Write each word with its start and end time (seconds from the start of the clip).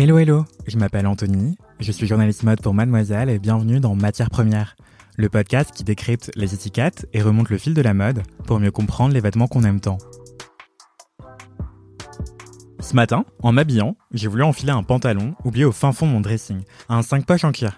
Hello 0.00 0.16
hello, 0.16 0.44
je 0.68 0.78
m'appelle 0.78 1.08
Anthony, 1.08 1.58
je 1.80 1.90
suis 1.90 2.06
journaliste 2.06 2.44
mode 2.44 2.62
pour 2.62 2.72
Mademoiselle 2.72 3.28
et 3.28 3.40
bienvenue 3.40 3.80
dans 3.80 3.96
Matière 3.96 4.30
Première, 4.30 4.76
le 5.16 5.28
podcast 5.28 5.72
qui 5.74 5.82
décrypte 5.82 6.30
les 6.36 6.54
étiquettes 6.54 7.08
et 7.12 7.20
remonte 7.20 7.50
le 7.50 7.58
fil 7.58 7.74
de 7.74 7.82
la 7.82 7.94
mode 7.94 8.22
pour 8.46 8.60
mieux 8.60 8.70
comprendre 8.70 9.12
les 9.12 9.18
vêtements 9.18 9.48
qu'on 9.48 9.64
aime 9.64 9.80
tant. 9.80 9.98
Ce 12.78 12.94
matin, 12.94 13.24
en 13.42 13.50
m'habillant, 13.50 13.96
j'ai 14.12 14.28
voulu 14.28 14.44
enfiler 14.44 14.70
un 14.70 14.84
pantalon 14.84 15.34
oublié 15.44 15.64
au 15.64 15.72
fin 15.72 15.90
fond 15.90 16.06
de 16.06 16.12
mon 16.12 16.20
dressing, 16.20 16.62
un 16.88 17.02
5 17.02 17.26
poches 17.26 17.42
en 17.42 17.50
cuir. 17.50 17.76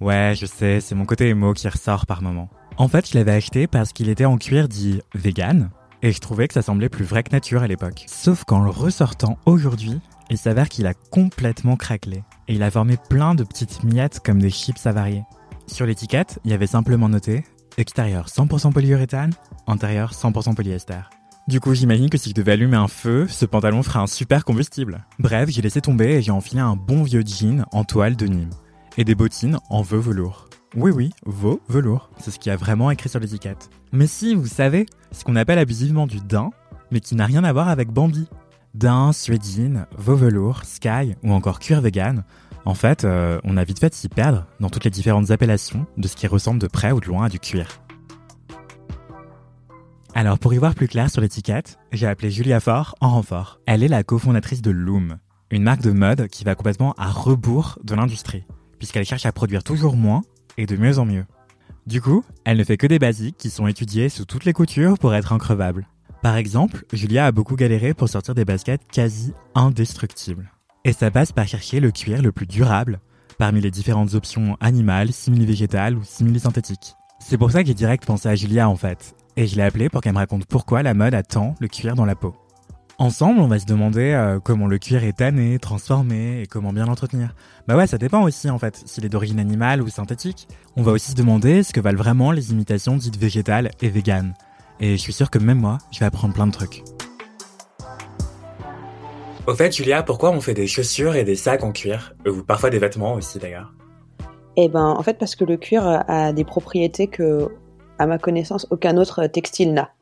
Ouais, 0.00 0.34
je 0.36 0.46
sais, 0.46 0.80
c'est 0.80 0.96
mon 0.96 1.04
côté 1.04 1.28
émo 1.28 1.52
qui 1.52 1.68
ressort 1.68 2.04
par 2.04 2.20
moment. 2.20 2.50
En 2.78 2.88
fait, 2.88 3.08
je 3.08 3.16
l'avais 3.16 3.30
acheté 3.30 3.68
parce 3.68 3.92
qu'il 3.92 4.08
était 4.08 4.24
en 4.24 4.38
cuir 4.38 4.66
dit 4.66 5.02
vegan, 5.14 5.70
et 6.02 6.10
je 6.10 6.18
trouvais 6.18 6.48
que 6.48 6.54
ça 6.54 6.62
semblait 6.62 6.88
plus 6.88 7.04
vrai 7.04 7.22
que 7.22 7.30
nature 7.30 7.62
à 7.62 7.68
l'époque. 7.68 8.02
Sauf 8.08 8.42
qu'en 8.42 8.60
le 8.60 8.70
ressortant 8.70 9.38
aujourd'hui, 9.46 10.00
il 10.30 10.38
s'avère 10.38 10.68
qu'il 10.68 10.86
a 10.86 10.94
complètement 10.94 11.76
craquelé. 11.76 12.22
Et 12.48 12.54
il 12.54 12.62
a 12.62 12.70
formé 12.70 12.96
plein 12.96 13.34
de 13.34 13.44
petites 13.44 13.82
miettes 13.84 14.20
comme 14.20 14.40
des 14.40 14.50
chips 14.50 14.86
avariés. 14.86 15.24
Sur 15.66 15.86
l'étiquette, 15.86 16.38
il 16.44 16.50
y 16.50 16.54
avait 16.54 16.66
simplement 16.66 17.08
noté 17.08 17.44
extérieur 17.76 18.26
100% 18.26 18.72
polyuréthane, 18.72 19.32
intérieur 19.66 20.12
100% 20.12 20.54
polyester. 20.54 21.00
Du 21.48 21.60
coup, 21.60 21.74
j'imagine 21.74 22.10
que 22.10 22.18
si 22.18 22.30
je 22.30 22.34
devais 22.34 22.52
allumer 22.52 22.76
un 22.76 22.88
feu, 22.88 23.26
ce 23.28 23.46
pantalon 23.46 23.82
ferait 23.82 23.98
un 23.98 24.06
super 24.06 24.44
combustible. 24.44 25.04
Bref, 25.18 25.48
j'ai 25.50 25.62
laissé 25.62 25.80
tomber 25.80 26.12
et 26.12 26.22
j'ai 26.22 26.30
enfilé 26.30 26.60
un 26.60 26.76
bon 26.76 27.02
vieux 27.02 27.24
jean 27.26 27.64
en 27.72 27.84
toile 27.84 28.16
de 28.16 28.26
Nîmes. 28.26 28.50
Et 28.96 29.04
des 29.04 29.14
bottines 29.14 29.58
en 29.68 29.82
veau 29.82 30.00
velours. 30.00 30.48
Oui, 30.76 30.92
oui, 30.92 31.10
veau 31.26 31.60
velours. 31.68 32.10
C'est 32.18 32.30
ce 32.30 32.38
qui 32.38 32.50
a 32.50 32.56
vraiment 32.56 32.90
écrit 32.90 33.08
sur 33.08 33.18
l'étiquette. 33.18 33.70
Mais 33.92 34.06
si, 34.06 34.34
vous 34.34 34.46
savez, 34.46 34.86
ce 35.10 35.24
qu'on 35.24 35.34
appelle 35.34 35.58
abusivement 35.58 36.06
du 36.06 36.20
daim, 36.20 36.50
mais 36.92 37.00
qui 37.00 37.14
n'a 37.14 37.26
rien 37.26 37.42
à 37.42 37.52
voir 37.52 37.68
avec 37.68 37.90
Bambi. 37.90 38.28
Daim, 38.74 39.12
suédine, 39.12 39.86
veau 39.96 40.14
velours, 40.14 40.64
sky 40.64 41.16
ou 41.22 41.32
encore 41.32 41.58
cuir 41.58 41.80
vegan, 41.80 42.24
en 42.64 42.74
fait, 42.74 43.04
euh, 43.04 43.40
on 43.42 43.56
a 43.56 43.64
vite 43.64 43.80
fait 43.80 43.88
de 43.88 43.94
s'y 43.94 44.08
perdre 44.08 44.46
dans 44.60 44.68
toutes 44.68 44.84
les 44.84 44.90
différentes 44.90 45.30
appellations 45.30 45.86
de 45.96 46.06
ce 46.06 46.14
qui 46.14 46.26
ressemble 46.26 46.60
de 46.60 46.66
près 46.66 46.92
ou 46.92 47.00
de 47.00 47.06
loin 47.06 47.24
à 47.24 47.28
du 47.28 47.40
cuir. 47.40 47.80
Alors 50.14 50.38
pour 50.38 50.54
y 50.54 50.58
voir 50.58 50.74
plus 50.74 50.88
clair 50.88 51.10
sur 51.10 51.20
l'étiquette, 51.20 51.78
j'ai 51.92 52.06
appelé 52.06 52.30
Julia 52.30 52.60
Faure 52.60 52.94
en 53.00 53.10
renfort. 53.10 53.60
Elle 53.66 53.82
est 53.82 53.88
la 53.88 54.02
cofondatrice 54.02 54.62
de 54.62 54.70
Loom, 54.70 55.18
une 55.50 55.62
marque 55.62 55.82
de 55.82 55.92
mode 55.92 56.28
qui 56.28 56.44
va 56.44 56.54
complètement 56.54 56.94
à 56.98 57.08
rebours 57.10 57.78
de 57.82 57.94
l'industrie, 57.94 58.44
puisqu'elle 58.78 59.04
cherche 59.04 59.26
à 59.26 59.32
produire 59.32 59.64
toujours 59.64 59.96
moins 59.96 60.22
et 60.58 60.66
de 60.66 60.76
mieux 60.76 60.98
en 60.98 61.06
mieux. 61.06 61.24
Du 61.86 62.00
coup, 62.00 62.24
elle 62.44 62.58
ne 62.58 62.64
fait 62.64 62.76
que 62.76 62.86
des 62.86 62.98
basiques 62.98 63.36
qui 63.36 63.50
sont 63.50 63.66
étudiés 63.66 64.08
sous 64.08 64.24
toutes 64.24 64.44
les 64.44 64.52
coutures 64.52 64.98
pour 64.98 65.14
être 65.14 65.32
increvables. 65.32 65.88
Par 66.22 66.36
exemple, 66.36 66.84
Julia 66.92 67.26
a 67.26 67.32
beaucoup 67.32 67.56
galéré 67.56 67.94
pour 67.94 68.10
sortir 68.10 68.34
des 68.34 68.44
baskets 68.44 68.82
quasi 68.92 69.32
indestructibles. 69.54 70.52
Et 70.84 70.92
ça 70.92 71.10
passe 71.10 71.32
par 71.32 71.48
chercher 71.48 71.80
le 71.80 71.90
cuir 71.90 72.20
le 72.20 72.30
plus 72.30 72.46
durable 72.46 73.00
parmi 73.38 73.62
les 73.62 73.70
différentes 73.70 74.12
options 74.12 74.58
animales, 74.60 75.12
simili-végétales 75.12 75.96
ou 75.96 76.04
simili-synthétiques. 76.04 76.94
C'est 77.20 77.38
pour 77.38 77.50
ça 77.50 77.62
que 77.62 77.68
j'ai 77.68 77.74
direct 77.74 78.04
pensé 78.04 78.28
à 78.28 78.34
Julia 78.34 78.68
en 78.68 78.76
fait, 78.76 79.14
et 79.36 79.46
je 79.46 79.56
l'ai 79.56 79.62
appelée 79.62 79.88
pour 79.88 80.02
qu'elle 80.02 80.12
me 80.12 80.18
raconte 80.18 80.44
pourquoi 80.44 80.82
la 80.82 80.92
mode 80.92 81.14
attend 81.14 81.54
le 81.58 81.68
cuir 81.68 81.94
dans 81.94 82.04
la 82.04 82.14
peau. 82.14 82.34
Ensemble, 82.98 83.40
on 83.40 83.48
va 83.48 83.58
se 83.58 83.64
demander 83.64 84.12
euh, 84.12 84.40
comment 84.40 84.66
le 84.66 84.76
cuir 84.76 85.04
est 85.04 85.14
tanné, 85.14 85.58
transformé 85.58 86.42
et 86.42 86.46
comment 86.46 86.74
bien 86.74 86.84
l'entretenir. 86.84 87.34
Bah 87.66 87.76
ouais, 87.76 87.86
ça 87.86 87.96
dépend 87.96 88.22
aussi 88.24 88.50
en 88.50 88.58
fait, 88.58 88.82
s'il 88.84 89.06
est 89.06 89.08
d'origine 89.08 89.40
animale 89.40 89.80
ou 89.80 89.88
synthétique. 89.88 90.48
On 90.76 90.82
va 90.82 90.92
aussi 90.92 91.12
se 91.12 91.16
demander 91.16 91.62
ce 91.62 91.72
que 91.72 91.80
valent 91.80 91.96
vraiment 91.96 92.30
les 92.30 92.52
imitations 92.52 92.98
dites 92.98 93.16
végétales 93.16 93.70
et 93.80 93.88
véganes. 93.88 94.34
Et 94.82 94.92
je 94.92 94.96
suis 94.96 95.12
sûr 95.12 95.30
que 95.30 95.38
même 95.38 95.58
moi, 95.58 95.76
je 95.90 96.00
vais 96.00 96.06
apprendre 96.06 96.32
plein 96.32 96.46
de 96.46 96.52
trucs. 96.52 96.82
Au 99.46 99.54
fait, 99.54 99.76
Julia, 99.76 100.02
pourquoi 100.02 100.30
on 100.30 100.40
fait 100.40 100.54
des 100.54 100.66
chaussures 100.66 101.16
et 101.16 101.24
des 101.24 101.36
sacs 101.36 101.64
en 101.64 101.72
cuir? 101.72 102.14
Ou 102.26 102.42
parfois 102.42 102.70
des 102.70 102.78
vêtements 102.78 103.14
aussi 103.14 103.38
d'ailleurs 103.38 103.74
Eh 104.56 104.68
ben, 104.68 104.86
en 104.86 105.02
fait, 105.02 105.18
parce 105.18 105.36
que 105.36 105.44
le 105.44 105.58
cuir 105.58 105.86
a 105.86 106.32
des 106.32 106.44
propriétés 106.44 107.08
que, 107.08 107.48
à 107.98 108.06
ma 108.06 108.18
connaissance, 108.18 108.66
aucun 108.70 108.96
autre 108.96 109.26
textile 109.26 109.74
n'a. 109.74 109.92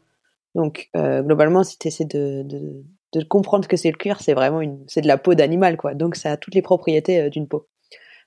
Donc, 0.55 0.91
euh, 0.97 1.23
globalement, 1.23 1.65
si 1.65 1.77
tu 1.79 1.89
essaies 1.89 2.05
de, 2.05 2.43
de, 2.45 2.85
de, 3.13 3.25
comprendre 3.25 3.65
ce 3.65 3.69
que 3.69 3.77
c'est 3.77 3.91
le 3.91 3.97
cuir, 3.97 4.21
c'est 4.21 4.35
vraiment 4.35 4.61
une, 4.61 4.85
c'est 4.87 5.01
de 5.01 5.09
la 5.09 5.19
peau 5.19 5.35
d'animal, 5.35 5.77
quoi. 5.77 5.95
Donc, 5.95 6.15
ça 6.15 6.33
a 6.33 6.37
toutes 6.37 6.55
les 6.55 6.63
propriétés 6.63 7.21
euh, 7.21 7.31
d'une 7.31 7.49
peau. 7.49 7.69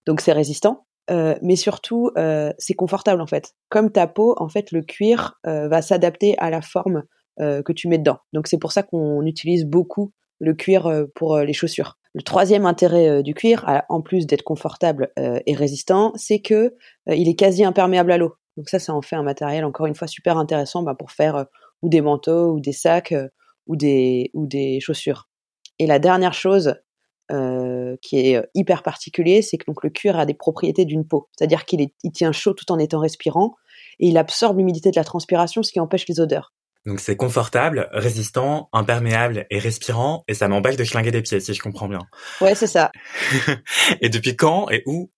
Donc, 0.06 0.22
c'est 0.22 0.34
résistant. 0.34 0.86
Euh, 1.10 1.36
mais 1.42 1.56
surtout, 1.56 2.12
euh, 2.18 2.54
c'est 2.58 2.74
confortable 2.74 3.22
en 3.22 3.28
fait. 3.28 3.54
Comme 3.70 3.92
ta 3.92 4.08
peau, 4.08 4.36
en 4.38 4.50
fait, 4.50 4.72
le 4.72 4.82
cuir 4.82 5.40
euh, 5.48 5.68
va 5.68 5.82
s'adapter 5.82 6.38
à 6.38 6.50
la 6.50 6.62
forme 6.62 7.04
que 7.40 7.72
tu 7.72 7.88
mets 7.88 7.98
dedans. 7.98 8.20
Donc 8.34 8.46
c'est 8.46 8.60
pour 8.60 8.72
ça 8.72 8.84
qu'on 8.84 9.26
utilise 9.26 9.66
beaucoup 9.66 10.12
le 10.40 10.54
cuir 10.54 11.08
pour 11.16 11.40
les 11.40 11.54
chaussures. 11.54 11.98
Le 12.14 12.22
troisième 12.22 12.68
intérêt 12.68 13.24
du 13.24 13.34
cuir, 13.34 13.66
en 13.90 14.02
plus 14.02 14.28
d'être 14.28 14.44
confortable 14.44 15.12
et 15.18 15.56
résistant, 15.56 16.12
c'est 16.16 16.40
que 16.40 16.76
il 17.08 17.28
est 17.28 17.34
quasi 17.34 17.64
imperméable 17.64 18.12
à 18.12 18.20
l'eau. 18.20 18.36
Donc 18.58 18.70
ça, 18.70 18.78
ça 18.78 18.94
en 18.94 19.02
fait 19.02 19.16
un 19.16 19.24
matériel 19.24 19.66
encore 19.66 19.88
une 19.88 19.96
fois 19.96 20.08
super 20.08 20.38
intéressant 20.38 20.84
bah, 20.84 20.94
pour 20.94 21.10
faire 21.10 21.48
ou 21.82 21.90
des 21.90 22.02
manteaux 22.02 22.52
ou 22.52 22.60
des 22.60 22.74
sacs 22.74 23.16
ou 23.66 23.76
des 23.76 24.30
ou 24.36 24.46
des 24.46 24.80
chaussures. 24.80 25.28
Et 25.80 25.88
la 25.88 25.98
dernière 25.98 26.36
chose 26.36 26.76
euh, 27.32 27.96
qui 28.02 28.20
est 28.20 28.36
euh, 28.36 28.44
hyper 28.54 28.84
particulier, 28.84 29.42
c'est 29.42 29.58
que 29.58 29.66
donc 29.66 29.84
le 29.84 29.90
cuir 29.90 30.20
a 30.20 30.26
des 30.26 30.34
propriétés 30.34 30.86
d'une 30.86 31.08
peau, 31.08 31.30
c'est-à-dire 31.38 31.66
qu'il 31.66 31.88
il 32.04 32.12
tient 32.12 32.32
chaud 32.32 32.54
tout 32.54 32.70
en 32.72 32.80
étant 32.80 33.00
respirant 33.00 33.56
et 34.00 34.08
il 34.08 34.18
absorbe 34.18 34.58
l'humidité 34.58 34.92
de 34.92 34.96
la 34.96 35.04
transpiration, 35.04 35.64
ce 35.64 35.72
qui 35.72 35.80
empêche 35.80 36.08
les 36.08 36.20
odeurs. 36.20 36.54
Donc 36.86 37.00
c'est 37.00 37.16
confortable, 37.16 37.90
résistant, 37.92 38.70
imperméable 38.74 39.46
et 39.50 39.60
respirant, 39.60 40.24
et 40.28 40.34
ça 40.34 40.48
m'empêche 40.48 40.78
de 40.78 40.84
schlinguer 40.84 41.12
des 41.12 41.22
pieds, 41.22 41.40
si 41.40 41.54
je 41.54 41.62
comprends 41.62 41.88
bien. 41.88 42.00
Ouais, 42.42 42.56
c'est 42.56 42.68
ça. 42.68 42.92
et 44.02 44.10
depuis 44.10 44.36
quand 44.36 44.70
et 44.70 44.84
où 44.86 45.12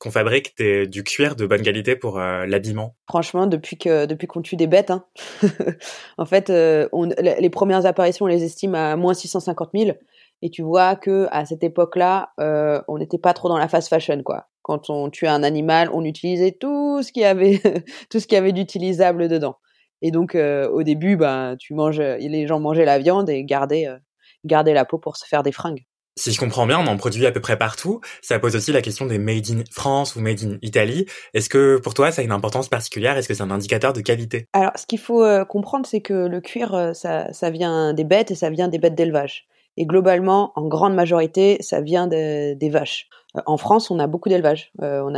qu'on 0.00 0.10
fabrique 0.10 0.60
du 0.60 1.04
cuir 1.04 1.36
de 1.36 1.46
bonne 1.46 1.62
qualité 1.62 1.94
pour 1.94 2.18
euh, 2.18 2.46
l'habillement? 2.46 2.96
Franchement, 3.08 3.46
depuis 3.46 3.76
que 3.78 4.06
depuis 4.06 4.26
qu'on 4.26 4.42
tue 4.42 4.56
des 4.56 4.66
bêtes, 4.66 4.90
hein. 4.90 5.04
en 6.18 6.24
fait, 6.24 6.50
on, 6.92 7.10
les 7.20 7.50
premières 7.50 7.86
apparitions, 7.86 8.24
on 8.24 8.28
les 8.28 8.42
estime 8.42 8.74
à 8.74 8.96
moins 8.96 9.14
650 9.14 9.70
000. 9.74 9.96
Et 10.42 10.50
tu 10.50 10.62
vois 10.62 10.96
que 10.96 11.28
à 11.30 11.44
cette 11.44 11.62
époque-là, 11.62 12.30
euh, 12.40 12.80
on 12.88 12.98
n'était 12.98 13.18
pas 13.18 13.34
trop 13.34 13.48
dans 13.48 13.58
la 13.58 13.68
fast 13.68 13.88
fashion, 13.88 14.22
quoi. 14.22 14.46
Quand 14.62 14.90
on 14.90 15.10
tuait 15.10 15.28
un 15.28 15.42
animal, 15.42 15.90
on 15.92 16.04
utilisait 16.04 16.52
tout 16.52 17.02
ce 17.02 17.12
qu'il 17.12 17.22
y 17.22 17.26
avait, 17.26 17.60
tout 18.10 18.20
ce 18.20 18.34
avait 18.34 18.52
d'utilisable 18.52 19.28
dedans. 19.28 19.56
Et 20.02 20.10
donc, 20.10 20.34
euh, 20.34 20.68
au 20.68 20.82
début, 20.82 21.16
ben, 21.16 21.56
tu 21.58 21.74
manges, 21.74 22.00
les 22.00 22.46
gens 22.46 22.60
mangeaient 22.60 22.86
la 22.86 22.98
viande 22.98 23.28
et 23.28 23.44
gardaient, 23.44 23.86
euh, 23.86 23.98
gardaient 24.44 24.72
la 24.72 24.86
peau 24.86 24.98
pour 24.98 25.16
se 25.16 25.26
faire 25.26 25.42
des 25.42 25.52
fringues. 25.52 25.84
Si 26.16 26.32
je 26.32 26.40
comprends 26.40 26.66
bien, 26.66 26.78
on 26.78 26.86
en 26.86 26.96
produit 26.96 27.24
à 27.26 27.32
peu 27.32 27.40
près 27.40 27.56
partout. 27.56 28.00
Ça 28.20 28.38
pose 28.38 28.56
aussi 28.56 28.72
la 28.72 28.82
question 28.82 29.06
des 29.06 29.18
made 29.18 29.48
in 29.50 29.62
France 29.70 30.16
ou 30.16 30.20
made 30.20 30.42
in 30.42 30.58
Italie. 30.60 31.06
Est-ce 31.34 31.48
que 31.48 31.78
pour 31.78 31.94
toi, 31.94 32.10
ça 32.10 32.22
a 32.22 32.24
une 32.24 32.32
importance 32.32 32.68
particulière? 32.68 33.16
Est-ce 33.16 33.28
que 33.28 33.34
c'est 33.34 33.42
un 33.42 33.50
indicateur 33.50 33.92
de 33.92 34.00
qualité? 34.00 34.46
Alors, 34.52 34.72
ce 34.76 34.86
qu'il 34.86 34.98
faut 34.98 35.24
comprendre, 35.46 35.86
c'est 35.86 36.00
que 36.00 36.12
le 36.12 36.40
cuir, 36.40 36.90
ça, 36.94 37.32
ça 37.32 37.50
vient 37.50 37.94
des 37.94 38.04
bêtes 38.04 38.32
et 38.32 38.34
ça 38.34 38.50
vient 38.50 38.68
des 38.68 38.78
bêtes 38.78 38.96
d'élevage. 38.96 39.46
Et 39.80 39.86
globalement, 39.86 40.52
en 40.56 40.68
grande 40.68 40.94
majorité, 40.94 41.56
ça 41.60 41.80
vient 41.80 42.06
des 42.06 42.68
vaches. 42.70 43.08
Euh, 43.34 43.40
en 43.46 43.56
France, 43.56 43.90
on 43.90 43.98
a 43.98 44.06
beaucoup 44.06 44.28
d'élevage, 44.28 44.72
euh, 44.82 45.00
on 45.02 45.14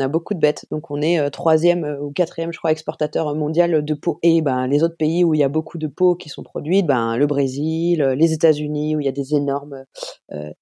a 0.00 0.08
beaucoup 0.08 0.32
de 0.32 0.38
bêtes, 0.38 0.64
donc 0.70 0.90
on 0.90 1.02
est 1.02 1.18
euh, 1.18 1.28
troisième 1.28 1.98
ou 2.00 2.12
quatrième, 2.12 2.50
je 2.50 2.56
crois, 2.56 2.72
exportateur 2.72 3.34
mondial 3.34 3.84
de 3.84 3.94
peau. 3.94 4.18
Et 4.22 4.40
ben 4.40 4.68
les 4.68 4.82
autres 4.82 4.96
pays 4.96 5.22
où 5.22 5.34
il 5.34 5.40
y 5.40 5.44
a 5.44 5.50
beaucoup 5.50 5.76
de 5.76 5.86
peaux 5.86 6.14
qui 6.14 6.30
sont 6.30 6.42
produites, 6.42 6.86
ben 6.86 7.18
le 7.18 7.26
Brésil, 7.26 8.02
les 8.02 8.32
États-Unis 8.32 8.96
où 8.96 9.00
il 9.00 9.04
y 9.04 9.08
a 9.08 9.12
des 9.12 9.34
énormes 9.34 9.84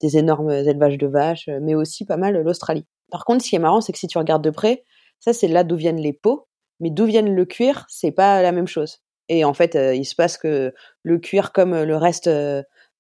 des 0.01 0.19
énormes 0.19 0.51
élevages 0.51 0.99
de 0.99 1.07
vaches, 1.07 1.49
mais 1.63 1.77
aussi 1.77 2.05
pas 2.05 2.17
mal 2.17 2.37
l'Australie. 2.43 2.87
Par 3.13 3.25
contre, 3.25 3.45
ce 3.45 3.51
qui 3.51 3.55
est 3.55 3.61
marrant, 3.61 3.83
c'est 3.83 3.93
que 3.93 4.01
si 4.01 4.09
tu 4.09 4.19
regardes 4.19 4.43
de 4.43 4.51
près, 4.51 4.83
ça 5.21 5.33
c'est 5.33 5.47
là 5.47 5.63
d'où 5.63 5.77
viennent 5.77 6.01
les 6.01 6.13
peaux, 6.13 6.49
mais 6.81 6.91
d'où 6.91 7.05
viennent 7.05 7.33
le 7.33 7.45
cuir, 7.45 7.87
c'est 7.89 8.11
pas 8.11 8.43
la 8.43 8.51
même 8.51 8.67
chose. 8.67 8.99
Et 9.29 9.45
en 9.45 9.55
fait, 9.55 9.79
il 9.95 10.05
se 10.05 10.17
passe 10.17 10.37
que 10.37 10.75
le 11.05 11.19
cuir, 11.19 11.53
comme 11.53 11.85
le 11.85 11.97
reste 11.97 12.29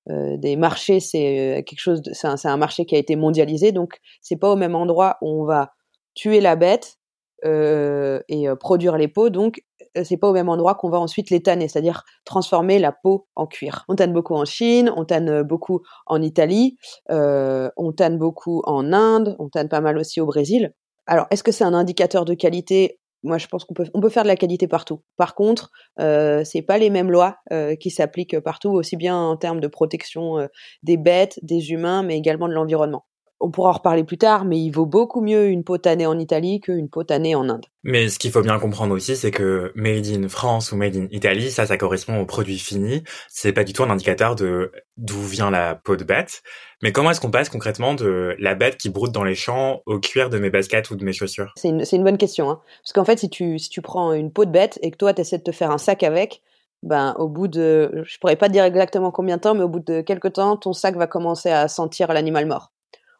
des 0.06 0.56
marchés, 0.56 1.00
c'est 1.00 1.58
euh, 1.58 1.62
quelque 1.62 1.80
chose, 1.80 2.02
c'est 2.12 2.26
un, 2.26 2.36
un, 2.44 2.56
marché 2.56 2.84
qui 2.84 2.94
a 2.94 2.98
été 2.98 3.16
mondialisé, 3.16 3.72
donc 3.72 4.00
c'est 4.20 4.36
pas 4.36 4.50
au 4.50 4.56
même 4.56 4.74
endroit 4.74 5.16
où 5.22 5.42
on 5.42 5.44
va 5.44 5.72
tuer 6.14 6.40
la 6.40 6.56
bête 6.56 6.98
euh, 7.44 8.20
et 8.28 8.48
euh, 8.48 8.54
produire 8.54 8.98
les 8.98 9.08
peaux, 9.08 9.30
donc 9.30 9.62
c'est 10.02 10.16
pas 10.16 10.28
au 10.28 10.32
même 10.32 10.48
endroit 10.48 10.74
qu'on 10.74 10.90
va 10.90 10.98
ensuite 10.98 11.30
les 11.30 11.40
tanner, 11.40 11.68
c'est-à-dire 11.68 12.04
transformer 12.24 12.78
la 12.80 12.90
peau 12.90 13.28
en 13.36 13.46
cuir. 13.46 13.84
On 13.88 13.94
tanne 13.94 14.12
beaucoup 14.12 14.34
en 14.34 14.44
Chine, 14.44 14.92
on 14.96 15.04
tanne 15.04 15.42
beaucoup 15.42 15.82
en 16.06 16.20
Italie, 16.20 16.76
on 17.08 17.92
tanne 17.96 18.18
beaucoup 18.18 18.60
en 18.64 18.92
Inde, 18.92 19.36
on 19.38 19.48
tanne 19.48 19.68
pas 19.68 19.80
mal 19.80 19.96
aussi 19.96 20.20
au 20.20 20.26
Brésil. 20.26 20.74
Alors, 21.06 21.26
est-ce 21.30 21.44
que 21.44 21.52
c'est 21.52 21.64
un 21.64 21.74
indicateur 21.74 22.24
de 22.24 22.34
qualité 22.34 22.98
moi, 23.24 23.38
je 23.38 23.46
pense 23.46 23.64
qu'on 23.64 23.74
peut, 23.74 23.86
on 23.94 24.00
peut 24.00 24.10
faire 24.10 24.22
de 24.22 24.28
la 24.28 24.36
qualité 24.36 24.68
partout. 24.68 25.00
Par 25.16 25.34
contre, 25.34 25.70
euh, 25.98 26.44
c'est 26.44 26.62
pas 26.62 26.78
les 26.78 26.90
mêmes 26.90 27.10
lois 27.10 27.38
euh, 27.52 27.74
qui 27.74 27.90
s'appliquent 27.90 28.38
partout, 28.40 28.68
aussi 28.70 28.96
bien 28.96 29.16
en 29.16 29.36
termes 29.36 29.60
de 29.60 29.66
protection 29.66 30.38
euh, 30.38 30.46
des 30.82 30.98
bêtes, 30.98 31.40
des 31.42 31.70
humains, 31.70 32.02
mais 32.02 32.18
également 32.18 32.48
de 32.48 32.52
l'environnement. 32.52 33.06
On 33.44 33.50
pourra 33.50 33.70
en 33.70 33.74
reparler 33.74 34.04
plus 34.04 34.16
tard, 34.16 34.46
mais 34.46 34.58
il 34.58 34.70
vaut 34.70 34.86
beaucoup 34.86 35.20
mieux 35.20 35.48
une 35.48 35.64
peau 35.64 35.76
tannée 35.76 36.06
en 36.06 36.18
Italie 36.18 36.60
qu'une 36.60 36.88
peau 36.88 37.04
tannée 37.04 37.34
en 37.34 37.48
Inde. 37.50 37.66
Mais 37.82 38.08
ce 38.08 38.18
qu'il 38.18 38.30
faut 38.30 38.40
bien 38.40 38.58
comprendre 38.58 38.94
aussi, 38.94 39.16
c'est 39.16 39.30
que 39.30 39.70
made 39.74 40.06
in 40.06 40.28
France 40.28 40.72
ou 40.72 40.76
made 40.76 40.96
in 40.96 41.06
Italie, 41.10 41.50
ça, 41.50 41.66
ça 41.66 41.76
correspond 41.76 42.18
au 42.18 42.24
produit 42.24 42.58
fini. 42.58 43.04
C'est 43.28 43.52
pas 43.52 43.62
du 43.62 43.74
tout 43.74 43.82
un 43.82 43.90
indicateur 43.90 44.34
de 44.34 44.72
d'où 44.96 45.20
vient 45.20 45.50
la 45.50 45.74
peau 45.74 45.96
de 45.96 46.04
bête. 46.04 46.42
Mais 46.82 46.90
comment 46.90 47.10
est-ce 47.10 47.20
qu'on 47.20 47.30
passe 47.30 47.50
concrètement 47.50 47.92
de 47.92 48.34
la 48.38 48.54
bête 48.54 48.78
qui 48.78 48.88
broute 48.88 49.12
dans 49.12 49.24
les 49.24 49.34
champs 49.34 49.82
au 49.84 50.00
cuir 50.00 50.30
de 50.30 50.38
mes 50.38 50.48
baskets 50.48 50.90
ou 50.90 50.96
de 50.96 51.04
mes 51.04 51.12
chaussures? 51.12 51.52
C'est 51.56 51.68
une, 51.68 51.84
une, 51.92 52.04
bonne 52.04 52.18
question. 52.18 52.50
Hein. 52.50 52.60
Parce 52.82 52.94
qu'en 52.94 53.04
fait, 53.04 53.18
si 53.18 53.28
tu, 53.28 53.58
si 53.58 53.68
tu 53.68 53.82
prends 53.82 54.14
une 54.14 54.32
peau 54.32 54.46
de 54.46 54.50
bête 54.50 54.78
et 54.80 54.90
que 54.90 54.96
toi, 54.96 55.12
tu 55.12 55.20
essaies 55.20 55.38
de 55.38 55.42
te 55.42 55.52
faire 55.52 55.70
un 55.70 55.78
sac 55.78 56.02
avec, 56.02 56.40
ben, 56.82 57.14
au 57.18 57.28
bout 57.28 57.48
de, 57.48 58.04
je 58.06 58.18
pourrais 58.18 58.36
pas 58.36 58.48
dire 58.48 58.64
exactement 58.64 59.10
combien 59.10 59.36
de 59.36 59.42
temps, 59.42 59.54
mais 59.54 59.62
au 59.62 59.68
bout 59.68 59.80
de 59.80 60.00
quelques 60.00 60.34
temps, 60.34 60.56
ton 60.56 60.72
sac 60.72 60.96
va 60.96 61.06
commencer 61.06 61.50
à 61.50 61.68
sentir 61.68 62.12
l'animal 62.12 62.46
mort. 62.46 62.73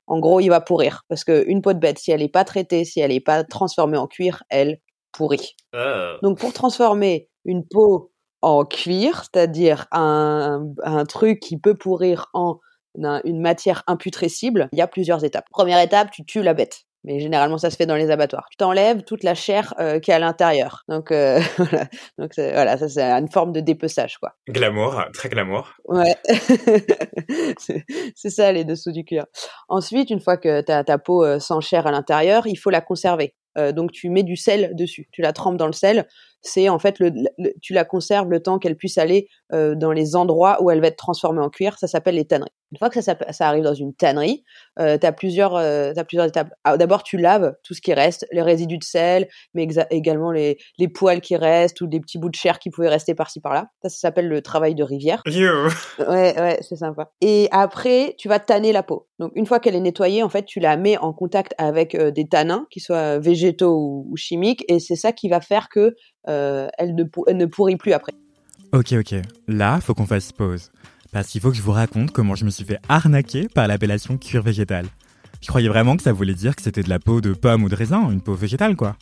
En 0.07 0.19
gros, 0.19 0.41
il 0.41 0.49
va 0.49 0.61
pourrir. 0.61 1.03
Parce 1.09 1.25
qu'une 1.25 1.63
peau 1.63 1.73
de 1.73 1.79
bête, 1.79 1.99
si 1.99 2.11
elle 2.11 2.21
n'est 2.21 2.29
pas 2.29 2.45
traitée, 2.45 2.85
si 2.85 3.01
elle 3.01 3.11
n'est 3.11 3.21
pas 3.21 3.45
transformée 3.45 3.97
en 3.97 4.07
cuir, 4.07 4.43
elle 4.51 4.81
pourrit. 5.13 5.55
Ah. 5.73 6.17
Donc, 6.23 6.39
pour 6.39 6.53
transformer 6.53 7.29
une 7.45 7.67
peau 7.67 8.13
en 8.43 8.65
cuir, 8.65 9.25
c'est-à-dire 9.25 9.87
un, 9.93 10.67
un 10.83 11.05
truc 11.07 11.41
qui 11.41 11.59
peut 11.59 11.75
pourrir 11.75 12.27
en 12.35 12.59
une 12.97 13.41
matière 13.41 13.83
imputrescible, 13.87 14.69
il 14.73 14.79
y 14.79 14.83
a 14.83 14.87
plusieurs 14.87 15.25
étapes. 15.25 15.47
Première 15.51 15.81
étape, 15.81 16.11
tu 16.11 16.25
tues 16.25 16.43
la 16.43 16.55
bête 16.55 16.85
mais 17.05 17.21
généralement 17.21 17.59
ça 17.59 17.71
se 17.71 17.77
fait 17.77 17.87
dans 17.87 17.97
les 17.97 18.11
abattoirs. 18.11 18.47
Tu 18.51 18.57
t'enlèves 18.57 19.03
toute 19.05 19.23
la 19.23 19.35
chair 19.35 19.75
euh, 19.79 20.01
qui 20.01 20.11
est 20.11 20.15
à 20.15 20.19
l'intérieur. 20.19 20.83
Donc 20.89 21.11
euh, 21.11 21.41
voilà, 21.59 21.87
donc 22.19 22.33
voilà, 22.37 22.79
ça 22.79 22.89
c'est 22.89 23.03
une 23.03 23.31
forme 23.31 23.53
de 23.53 23.61
dépeçage 23.61 24.19
quoi. 24.19 24.33
Glamour, 24.49 25.05
très 25.13 25.29
glamour. 25.29 25.75
Ouais, 25.87 26.17
c'est 27.59 28.31
ça 28.31 28.53
les 28.53 28.65
dessous 28.65 28.93
du 28.93 29.05
cuir. 29.05 29.27
Ensuite, 29.69 30.11
une 30.11 30.21
fois 30.21 30.37
que 30.37 30.61
ta 30.63 30.83
ta 30.83 30.99
peau 30.99 31.25
euh, 31.25 31.39
sans 31.39 31.61
chair 31.61 31.87
à 31.87 31.93
l'intérieur, 31.93 32.47
il 32.47 32.57
faut 32.57 32.71
la 32.71 32.81
conserver. 32.81 33.35
Euh, 33.57 33.73
donc 33.73 33.93
tu 33.93 34.11
mets 34.11 34.23
du 34.23 34.37
sel 34.37 34.75
dessus, 34.75 35.09
tu 35.13 35.23
la 35.23 35.33
trempes 35.33 35.57
dans 35.57 35.67
le 35.67 35.73
sel. 35.73 36.07
C'est 36.43 36.69
en 36.69 36.79
fait 36.79 36.99
le, 36.99 37.13
tu 37.63 37.73
la 37.73 37.85
conserves 37.85 38.29
le 38.29 38.41
temps 38.41 38.59
qu'elle 38.59 38.77
puisse 38.77 38.99
aller 38.99 39.29
euh, 39.53 39.75
dans 39.75 39.93
les 39.93 40.17
endroits 40.17 40.63
où 40.63 40.71
elle 40.71 40.81
va 40.81 40.89
être 40.89 40.97
transformée 40.97 41.41
en 41.41 41.51
cuir. 41.51 41.79
Ça 41.79 41.87
s'appelle 41.87 42.17
les 42.17 42.27
tanneries. 42.27 42.51
Une 42.73 42.79
fois 42.79 42.91
que 42.91 43.01
ça, 43.01 43.17
ça 43.31 43.49
arrive 43.49 43.63
dans 43.63 43.75
une 43.75 43.95
tannerie, 43.95 44.45
euh, 44.81 44.99
tu 44.99 45.07
as 45.07 45.13
plusieurs, 45.13 45.55
euh, 45.55 45.93
as 45.97 46.05
plusieurs 46.05 46.27
étapes. 46.27 46.51
Ah, 46.65 46.77
d'abord, 46.77 47.03
tu 47.03 47.19
laves 47.19 47.55
tout 47.63 47.75
ce 47.75 47.81
qui 47.81 47.95
reste, 47.95 48.27
les 48.33 48.43
résidus 48.43 48.79
de 48.79 48.85
sel, 48.85 49.29
mais 49.55 49.69
également 49.91 50.33
les, 50.33 50.59
les 50.79 50.89
poils 50.89 51.21
qui 51.21 51.37
restent 51.37 51.81
ou 51.83 51.87
des 51.87 52.01
petits 52.01 52.19
bouts 52.19 52.31
de 52.31 52.35
chair 52.35 52.59
qui 52.59 52.71
pouvaient 52.71 52.89
rester 52.89 53.15
par-ci 53.15 53.41
par-là. 53.41 53.69
Ça, 53.83 53.89
ça 53.89 53.97
s'appelle 53.97 54.29
le 54.29 54.43
travail 54.43 54.75
de 54.75 54.83
rivière. 54.83 55.23
Ouais, 55.99 56.35
ouais, 56.39 56.59
c'est 56.61 56.77
sympa. 56.77 57.11
Et 57.21 57.49
après, 57.51 58.15
tu 58.19 58.29
vas 58.29 58.39
tanner 58.39 58.73
la 58.73 58.83
peau. 58.83 59.07
Donc, 59.19 59.33
une 59.35 59.47
fois 59.47 59.61
qu'elle 59.61 59.75
est 59.75 59.81
nettoyée, 59.81 60.23
en 60.23 60.29
fait, 60.29 60.45
tu 60.45 60.59
la 60.59 60.77
mets 60.77 60.99
en 60.99 61.13
contact 61.13 61.55
avec 61.59 61.95
euh, 61.95 62.11
des 62.11 62.27
tanins, 62.27 62.67
qui 62.71 62.81
soient 62.81 63.19
végétaux 63.19 63.77
ou, 63.77 64.07
ou 64.11 64.17
chimiques, 64.17 64.65
et 64.69 64.81
c'est 64.81 64.97
ça 64.97 65.13
qui 65.13 65.29
va 65.29 65.41
faire 65.41 65.69
que 65.69 65.95
euh, 66.29 66.69
elle, 66.79 66.95
ne, 66.95 67.05
elle 67.27 67.37
ne 67.37 67.47
pourrit 67.47 67.77
plus 67.77 67.93
après. 67.93 68.13
Ok, 68.73 68.93
ok. 68.93 69.15
Là, 69.47 69.79
faut 69.81 69.95
qu'on 69.95 70.07
fasse 70.07 70.33
pause 70.33 70.71
parce 71.15 71.29
qu'il 71.29 71.41
faut 71.41 71.51
que 71.51 71.57
je 71.57 71.63
vous 71.63 71.71
raconte 71.71 72.11
comment 72.11 72.35
je 72.35 72.45
me 72.45 72.51
suis 72.51 72.65
fait 72.65 72.81
arnaquer 72.89 73.49
par 73.49 73.69
l'appellation 73.69 74.19
cuir 74.19 74.43
végétal. 74.43 74.87
Je 75.41 75.47
croyais 75.47 75.69
vraiment 75.69 75.97
que 75.97 76.03
ça 76.03 76.13
voulait 76.13 76.35
dire 76.35 76.57
que 76.57 76.63
c'était 76.63 76.83
de 76.83 76.89
la 76.89 76.99
peau 76.99 77.21
de 77.21 77.33
pomme 77.35 77.63
ou 77.63 77.69
de 77.69 77.77
raisin, 77.77 78.11
une 78.11 78.21
peau 78.21 78.35
végétale 78.35 78.75
quoi. 78.75 78.97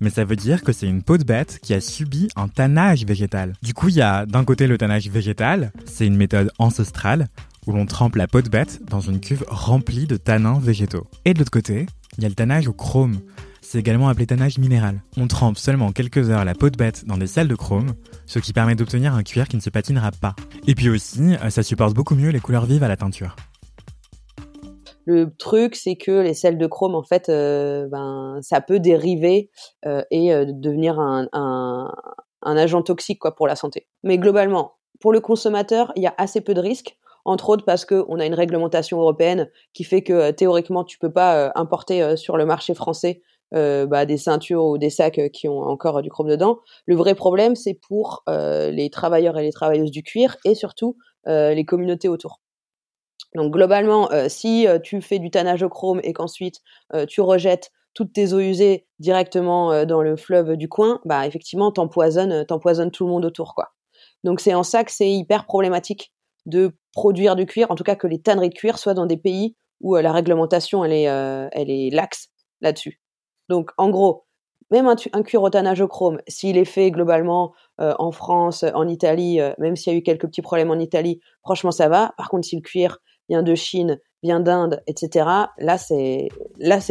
Mais 0.00 0.08
ça 0.08 0.24
veut 0.24 0.34
dire 0.34 0.62
que 0.62 0.72
c'est 0.72 0.88
une 0.88 1.02
peau 1.02 1.18
de 1.18 1.24
bête 1.24 1.58
qui 1.62 1.74
a 1.74 1.82
subi 1.82 2.28
un 2.36 2.48
tannage 2.48 3.04
végétal. 3.04 3.52
Du 3.62 3.74
coup, 3.74 3.90
il 3.90 3.96
y 3.96 4.00
a 4.00 4.24
d'un 4.24 4.44
côté 4.44 4.66
le 4.66 4.78
tannage 4.78 5.10
végétal, 5.10 5.72
c'est 5.84 6.06
une 6.06 6.16
méthode 6.16 6.50
ancestrale 6.58 7.28
où 7.66 7.72
l'on 7.72 7.84
trempe 7.84 8.16
la 8.16 8.28
peau 8.28 8.40
de 8.40 8.48
bête 8.48 8.80
dans 8.88 9.00
une 9.00 9.20
cuve 9.20 9.44
remplie 9.48 10.06
de 10.06 10.16
tanins 10.16 10.60
végétaux. 10.60 11.06
Et 11.26 11.34
de 11.34 11.38
l'autre 11.38 11.50
côté, 11.50 11.84
il 12.16 12.22
y 12.22 12.24
a 12.24 12.30
le 12.30 12.34
tannage 12.34 12.66
au 12.66 12.72
chrome, 12.72 13.20
c'est 13.68 13.78
également 13.78 14.08
appelé 14.08 14.26
tannage 14.26 14.56
minéral. 14.56 15.02
On 15.18 15.26
trempe 15.26 15.58
seulement 15.58 15.92
quelques 15.92 16.30
heures 16.30 16.46
la 16.46 16.54
peau 16.54 16.70
de 16.70 16.76
bête 16.78 17.04
dans 17.04 17.18
des 17.18 17.26
sels 17.26 17.48
de 17.48 17.54
chrome, 17.54 17.92
ce 18.24 18.38
qui 18.38 18.54
permet 18.54 18.74
d'obtenir 18.74 19.12
un 19.12 19.22
cuir 19.22 19.46
qui 19.46 19.56
ne 19.56 19.60
se 19.60 19.68
patinera 19.68 20.10
pas. 20.10 20.34
Et 20.66 20.74
puis 20.74 20.88
aussi, 20.88 21.34
euh, 21.34 21.50
ça 21.50 21.62
supporte 21.62 21.92
beaucoup 21.92 22.14
mieux 22.14 22.30
les 22.30 22.40
couleurs 22.40 22.64
vives 22.64 22.82
à 22.82 22.88
la 22.88 22.96
teinture. 22.96 23.36
Le 25.04 25.36
truc, 25.36 25.76
c'est 25.76 25.96
que 25.96 26.22
les 26.22 26.32
sels 26.32 26.56
de 26.56 26.66
chrome, 26.66 26.94
en 26.94 27.02
fait, 27.02 27.28
euh, 27.28 27.86
ben, 27.88 28.38
ça 28.40 28.62
peut 28.62 28.80
dériver 28.80 29.50
euh, 29.84 30.02
et 30.10 30.30
devenir 30.46 30.98
un, 30.98 31.28
un, 31.32 32.56
agent 32.56 32.80
toxique 32.80 33.18
quoi, 33.18 33.36
pour 33.36 33.46
la 33.46 33.56
santé. 33.56 33.86
Mais 34.02 34.16
globalement, 34.16 34.76
pour 34.98 35.12
le 35.12 35.20
consommateur, 35.20 35.92
il 35.94 36.02
y 36.02 36.06
a 36.06 36.14
assez 36.16 36.40
peu 36.40 36.54
de 36.54 36.60
risques 36.60 36.96
entre 37.26 37.50
autres 37.50 37.66
parce 37.66 37.84
qu'on 37.84 38.18
a 38.18 38.24
une 38.24 38.32
réglementation 38.32 38.98
européenne 38.98 39.50
qui 39.74 39.84
fait 39.84 40.02
que 40.02 40.30
théoriquement 40.30 40.84
tu 40.84 40.98
peux 40.98 41.12
pas 41.12 41.52
importer 41.56 42.16
sur 42.16 42.38
le 42.38 42.46
marché 42.46 42.72
français 42.72 43.20
euh, 43.54 43.86
bah, 43.86 44.04
des 44.04 44.18
ceintures 44.18 44.62
ou 44.64 44.76
des 44.76 44.90
sacs 44.90 45.18
euh, 45.18 45.28
qui 45.28 45.48
ont 45.48 45.60
encore 45.62 46.02
du 46.02 46.10
chrome 46.10 46.28
dedans. 46.28 46.58
Le 46.84 46.96
vrai 46.96 47.14
problème, 47.14 47.56
c'est 47.56 47.72
pour 47.72 48.22
euh, 48.28 48.70
les 48.70 48.90
travailleurs 48.90 49.38
et 49.38 49.42
les 49.42 49.52
travailleuses 49.52 49.90
du 49.90 50.02
cuir 50.02 50.36
et 50.44 50.54
surtout 50.54 50.96
les 51.26 51.66
communautés 51.66 52.08
autour. 52.08 52.40
Donc 53.34 53.52
globalement, 53.52 54.08
si 54.28 54.66
tu 54.82 55.02
fais 55.02 55.18
du 55.18 55.30
tannage 55.30 55.62
au 55.62 55.68
chrome 55.68 56.00
et 56.02 56.14
qu'ensuite 56.14 56.62
tu 57.06 57.20
rejettes 57.20 57.70
toutes 57.92 58.14
tes 58.14 58.32
eaux 58.32 58.38
usées 58.38 58.86
directement 58.98 59.84
dans 59.84 60.00
le 60.00 60.16
fleuve 60.16 60.56
du 60.56 60.70
coin, 60.70 61.00
bah 61.04 61.26
effectivement 61.26 61.70
t'empoisonnes, 61.70 62.46
t'empoisonnes 62.46 62.90
tout 62.90 63.04
le 63.04 63.10
monde 63.10 63.26
autour 63.26 63.54
quoi. 63.54 63.72
Donc 64.24 64.40
c'est 64.40 64.54
en 64.54 64.62
ça 64.62 64.84
que 64.84 64.90
c'est 64.90 65.10
hyper 65.10 65.44
problématique 65.44 66.14
de 66.46 66.72
produire 66.94 67.36
du 67.36 67.44
cuir, 67.44 67.70
en 67.70 67.74
tout 67.74 67.84
cas 67.84 67.96
que 67.96 68.06
les 68.06 68.22
tanneries 68.22 68.48
de 68.48 68.54
cuir 68.54 68.78
soient 68.78 68.94
dans 68.94 69.04
des 69.04 69.18
pays 69.18 69.54
où 69.82 69.96
la 69.96 70.12
réglementation 70.12 70.82
elle 70.82 70.94
est, 70.94 71.02
elle 71.52 71.70
est 71.70 71.90
laxe 71.90 72.30
là-dessus. 72.62 73.02
Donc, 73.48 73.70
en 73.76 73.90
gros, 73.90 74.24
même 74.70 74.86
un, 74.86 75.22
cuir 75.22 75.42
au 75.42 75.50
tannage 75.50 75.80
au 75.80 75.88
chrome, 75.88 76.18
s'il 76.28 76.56
est 76.58 76.64
fait 76.64 76.90
globalement 76.90 77.52
euh, 77.80 77.94
en 77.98 78.12
France, 78.12 78.64
en 78.74 78.86
Italie, 78.86 79.40
euh, 79.40 79.52
même 79.58 79.76
s'il 79.76 79.92
y 79.92 79.96
a 79.96 79.98
eu 79.98 80.02
quelques 80.02 80.26
petits 80.26 80.42
problèmes 80.42 80.70
en 80.70 80.78
Italie, 80.78 81.20
franchement 81.42 81.70
ça 81.70 81.88
va. 81.88 82.12
Par 82.18 82.28
contre, 82.28 82.46
si 82.46 82.56
le 82.56 82.62
cuir 82.62 82.98
vient 83.28 83.42
de 83.42 83.54
Chine, 83.54 83.98
vient 84.22 84.40
d'Inde, 84.40 84.82
etc., 84.86 85.26
là 85.58 85.78
c'est 85.78 86.28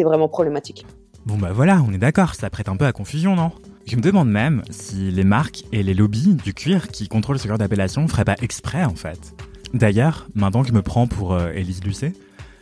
vraiment 0.03 0.27
problématique. 0.27 0.85
Bon 1.25 1.37
bah 1.37 1.51
voilà, 1.51 1.83
on 1.87 1.93
est 1.93 1.97
d'accord, 1.97 2.35
ça 2.35 2.49
prête 2.49 2.69
un 2.69 2.77
peu 2.77 2.85
à 2.85 2.93
confusion, 2.93 3.35
non? 3.35 3.51
Je 3.85 3.95
me 3.95 4.01
demande 4.01 4.29
même 4.29 4.63
si 4.69 5.11
les 5.11 5.23
marques 5.23 5.63
et 5.71 5.83
les 5.83 5.93
lobbies 5.93 6.35
du 6.35 6.53
cuir 6.53 6.87
qui 6.89 7.07
contrôlent 7.07 7.39
ce 7.39 7.47
genre 7.47 7.57
d'appellation 7.57 8.07
feraient 8.07 8.25
pas 8.25 8.35
exprès 8.41 8.83
en 8.83 8.95
fait. 8.95 9.33
D'ailleurs, 9.73 10.27
maintenant 10.35 10.61
que 10.61 10.69
je 10.69 10.73
me 10.73 10.81
prends 10.81 11.07
pour 11.07 11.33
euh, 11.33 11.51
Élise 11.51 11.83
Lucet, 11.83 12.13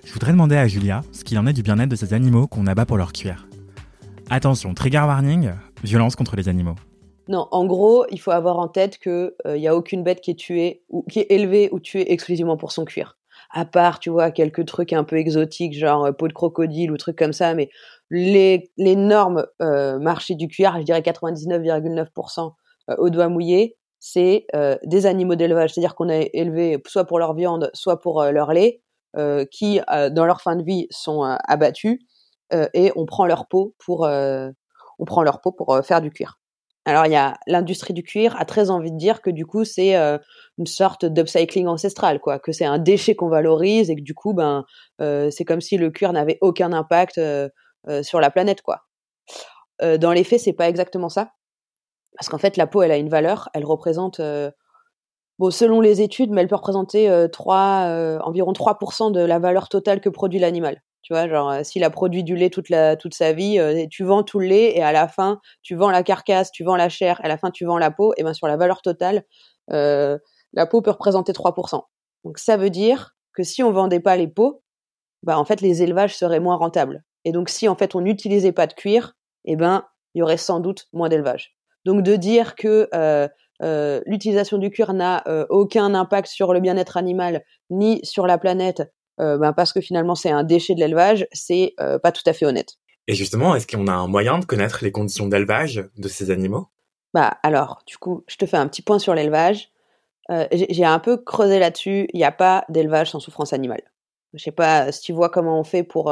je 0.04 0.14
voudrais 0.14 0.32
demander 0.32 0.56
à 0.56 0.68
Julia 0.68 1.02
ce 1.12 1.24
qu'il 1.24 1.40
en 1.40 1.48
est 1.48 1.54
du 1.54 1.64
bien-être 1.64 1.90
de 1.90 1.96
ces 1.96 2.14
animaux 2.14 2.48
qu'on 2.48 2.68
abat 2.68 2.86
pour 2.86 2.98
leur 2.98 3.14
cuir. 3.14 3.48
Attention, 4.32 4.74
trigger 4.74 5.04
warning, 5.06 5.52
violence 5.84 6.16
contre 6.16 6.36
les 6.36 6.50
animaux. 6.50 6.74
Non, 7.28 7.48
en 7.52 7.66
gros, 7.66 8.06
il 8.10 8.20
faut 8.20 8.32
avoir 8.32 8.58
en 8.58 8.68
tête 8.68 8.98
que 8.98 9.36
il 9.46 9.52
euh, 9.52 9.58
y 9.58 9.68
a 9.68 9.76
aucune 9.76 10.04
bête 10.04 10.20
qui 10.20 10.32
est 10.32 10.36
tuée 10.36 10.84
ou 10.90 11.06
élevée 11.16 11.70
ou 11.72 11.80
tuée 11.80 12.12
exclusivement 12.12 12.58
pour 12.58 12.72
son 12.72 12.86
cuir. 12.86 13.18
À 13.52 13.66
part, 13.66 14.00
tu 14.00 14.10
vois, 14.10 14.32
quelques 14.32 14.66
trucs 14.66 14.94
un 14.94 15.04
peu 15.04 15.18
exotiques, 15.18 15.78
genre 15.78 16.06
euh, 16.06 16.12
peau 16.12 16.28
de 16.28 16.34
crocodile 16.34 16.92
ou 16.92 16.98
trucs 16.98 17.18
comme 17.18 17.34
ça, 17.34 17.54
mais 17.54 17.70
normes 18.10 19.46
euh, 19.62 20.00
marché 20.00 20.34
du 20.34 20.48
cuir, 20.48 20.76
je 20.78 20.84
dirais 20.84 21.02
99,9% 21.02 22.52
au 22.98 23.10
doigt 23.10 23.30
mouillé, 23.30 23.78
c'est 24.00 24.46
des 24.84 25.08
animaux 25.08 25.34
d'élevage, 25.34 25.74
c'est-à-dire 25.74 25.96
qu'on 25.96 26.10
a 26.10 26.18
élevé 26.34 26.80
soit 26.86 27.06
pour 27.06 27.18
leur 27.18 27.34
viande, 27.34 27.72
soit 27.74 28.00
pour 28.00 28.24
leur 28.24 28.54
lait, 28.54 28.84
qui, 29.50 29.80
dans 30.12 30.26
leur 30.26 30.42
fin 30.42 30.56
de 30.56 30.64
vie, 30.64 30.86
sont 30.92 31.24
abattus 31.24 31.98
euh, 31.98 32.15
et 32.52 32.92
on 32.96 33.06
prend 33.06 33.26
leur 33.26 33.48
peau 33.48 33.76
pour 33.84 34.06
euh, 34.06 34.50
on 35.00 35.06
prend 35.06 35.24
leur 35.24 35.42
peau 35.42 35.52
pour 35.52 35.74
euh, 35.74 35.82
faire 35.82 36.02
du 36.02 36.12
cuir. 36.12 36.40
Alors 36.86 37.08
il 37.08 37.12
y 37.12 37.16
a 37.16 37.36
l'industrie 37.48 37.94
du 37.94 38.04
cuir 38.04 38.36
a 38.40 38.46
très 38.46 38.70
envie 38.70 38.92
de 38.92 38.98
dire 38.98 39.22
que 39.22 39.32
du 39.32 39.46
coup 39.48 39.64
c'est 39.64 39.96
une 39.96 40.68
sorte 40.68 41.04
d'upcycling 41.04 41.66
ancestral 41.66 42.20
quoi, 42.20 42.38
que 42.38 42.52
c'est 42.52 42.66
un 42.66 42.78
déchet 42.78 43.16
qu'on 43.16 43.28
valorise 43.28 43.90
et 43.90 43.96
que 43.96 44.02
du 44.02 44.14
coup 44.14 44.36
ben 44.36 44.66
c'est 45.00 45.46
comme 45.46 45.62
si 45.62 45.78
le 45.78 45.90
cuir 45.90 46.14
n'avait 46.14 46.38
aucun 46.42 46.74
impact 46.74 47.20
sur 48.04 48.20
la 48.20 48.30
planète 48.30 48.62
quoi. 48.62 48.82
dans 49.82 50.12
les 50.12 50.24
faits 50.24 50.42
c'est 50.42 50.54
pas 50.54 50.70
exactement 50.70 51.10
ça 51.10 51.32
parce 52.18 52.30
qu'en 52.30 52.38
fait 52.38 52.56
la 52.56 52.68
peau 52.68 52.84
elle 52.84 52.92
a 52.92 52.98
une 52.98 53.10
valeur, 53.10 53.50
elle 53.56 53.66
représente 53.66 54.22
bon 55.40 55.50
selon 55.50 55.82
les 55.82 56.04
études 56.04 56.30
mais 56.30 56.42
elle 56.42 56.48
peut 56.48 56.54
représenter 56.54 57.28
3 57.32 58.20
environ 58.22 58.52
3% 58.54 59.12
de 59.12 59.22
la 59.22 59.40
valeur 59.40 59.70
totale 59.70 60.02
que 60.02 60.10
produit 60.10 60.38
l'animal. 60.38 60.84
Tu 61.06 61.14
vois, 61.14 61.30
genre, 61.30 61.52
euh, 61.52 61.62
s'il 61.62 61.84
a 61.84 61.92
produit 61.92 62.24
du 62.24 62.36
lait 62.36 62.50
toute, 62.50 62.66
sa 63.14 63.32
vie, 63.32 63.60
euh, 63.60 63.86
tu 63.92 64.04
vends 64.04 64.24
tout 64.24 64.40
le 64.40 64.48
lait 64.48 64.76
et 64.76 64.82
à 64.82 64.92
la 64.92 65.08
fin, 65.08 65.40
tu 65.62 65.76
vends 65.76 65.92
la 65.92 66.02
carcasse, 66.02 66.52
tu 66.52 66.64
vends 66.64 66.76
la 66.76 66.90
chair, 66.90 67.22
à 67.24 67.28
la 67.28 67.38
fin, 67.38 67.52
tu 67.52 67.64
vends 67.64 67.78
la 67.78 67.92
peau, 67.92 68.16
et 68.18 68.24
bien 68.24 68.34
sur 68.34 68.48
la 68.48 68.58
valeur 68.58 68.82
totale, 68.82 69.24
euh, 69.72 70.18
la 70.54 70.66
peau 70.66 70.82
peut 70.82 70.90
représenter 70.90 71.32
3%. 71.32 71.84
Donc 72.24 72.40
ça 72.40 72.58
veut 72.58 72.72
dire 72.72 73.16
que 73.34 73.44
si 73.44 73.62
on 73.62 73.72
vendait 73.72 74.00
pas 74.00 74.16
les 74.16 74.28
peaux, 74.28 74.64
bah 75.22 75.38
en 75.38 75.46
fait 75.46 75.62
les 75.62 75.84
élevages 75.84 76.18
seraient 76.18 76.40
moins 76.40 76.56
rentables. 76.56 77.04
Et 77.24 77.32
donc 77.32 77.50
si 77.50 77.68
en 77.68 77.76
fait 77.76 77.94
on 77.94 78.02
n'utilisait 78.02 78.52
pas 78.52 78.66
de 78.66 78.74
cuir, 78.74 79.14
eh 79.44 79.56
ben 79.56 79.86
il 80.16 80.20
y 80.20 80.22
aurait 80.24 80.38
sans 80.38 80.60
doute 80.60 80.88
moins 80.92 81.10
d'élevage. 81.10 81.56
Donc 81.86 82.02
de 82.02 82.16
dire 82.16 82.56
que 82.56 82.90
l'utilisation 84.08 84.58
du 84.58 84.72
cuir 84.72 84.94
n'a 84.94 85.24
aucun 85.50 85.94
impact 85.94 86.30
sur 86.30 86.52
le 86.52 86.62
bien-être 86.62 86.98
animal 86.98 87.44
ni 87.70 88.00
sur 88.04 88.26
la 88.26 88.40
planète 88.40 88.82
ben 89.18 89.54
parce 89.54 89.72
que 89.74 89.82
finalement 89.82 90.16
c'est 90.16 90.32
un 90.32 90.44
déchet 90.44 90.76
de 90.76 90.80
l'élevage, 90.80 91.28
c'est 91.32 91.74
pas 91.78 92.12
tout 92.12 92.24
à 92.26 92.34
fait 92.34 92.46
honnête. 92.46 92.76
Et 93.08 93.14
justement, 93.14 93.56
est-ce 93.56 93.68
qu'on 93.68 93.88
a 93.88 93.94
un 93.94 94.08
moyen 94.08 94.40
de 94.40 94.46
connaître 94.46 94.80
les 94.84 94.92
conditions 94.92 95.28
d'élevage 95.28 95.86
de 95.98 96.08
ces 96.08 96.32
animaux? 96.32 96.68
Bah 97.14 97.38
alors, 97.44 97.82
du 97.86 97.98
coup, 97.98 98.24
je 98.28 98.36
te 98.36 98.46
fais 98.46 98.58
un 98.58 98.68
petit 98.68 98.82
point 98.82 99.00
sur 99.00 99.14
l'élevage. 99.14 99.70
J'ai 100.52 100.86
un 100.86 101.00
peu 101.00 101.18
creusé 101.18 101.60
là-dessus. 101.60 102.08
Il 102.14 102.18
n'y 102.18 102.26
a 102.26 102.32
pas 102.32 102.66
d'élevage 102.70 103.12
sans 103.12 103.20
souffrance 103.20 103.54
animale. 103.54 103.84
Je 104.34 104.44
sais 104.44 104.52
pas 104.52 104.92
si 104.92 105.02
tu 105.02 105.14
vois 105.14 105.30
comment 105.30 105.60
on 105.60 105.64
fait 105.64 105.84
pour 105.84 106.12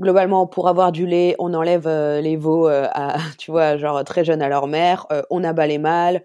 globalement, 0.00 0.46
pour 0.46 0.68
avoir 0.68 0.92
du 0.92 1.06
lait, 1.06 1.34
on 1.38 1.54
enlève 1.54 1.86
euh, 1.86 2.20
les 2.20 2.36
veaux, 2.36 2.68
euh, 2.68 2.86
à, 2.92 3.16
tu 3.38 3.50
vois, 3.50 3.76
genre 3.76 4.02
très 4.04 4.24
jeunes 4.24 4.42
à 4.42 4.48
leur 4.48 4.66
mère, 4.66 5.06
euh, 5.12 5.22
on 5.30 5.44
abat 5.44 5.66
les 5.66 5.78
mâles. 5.78 6.24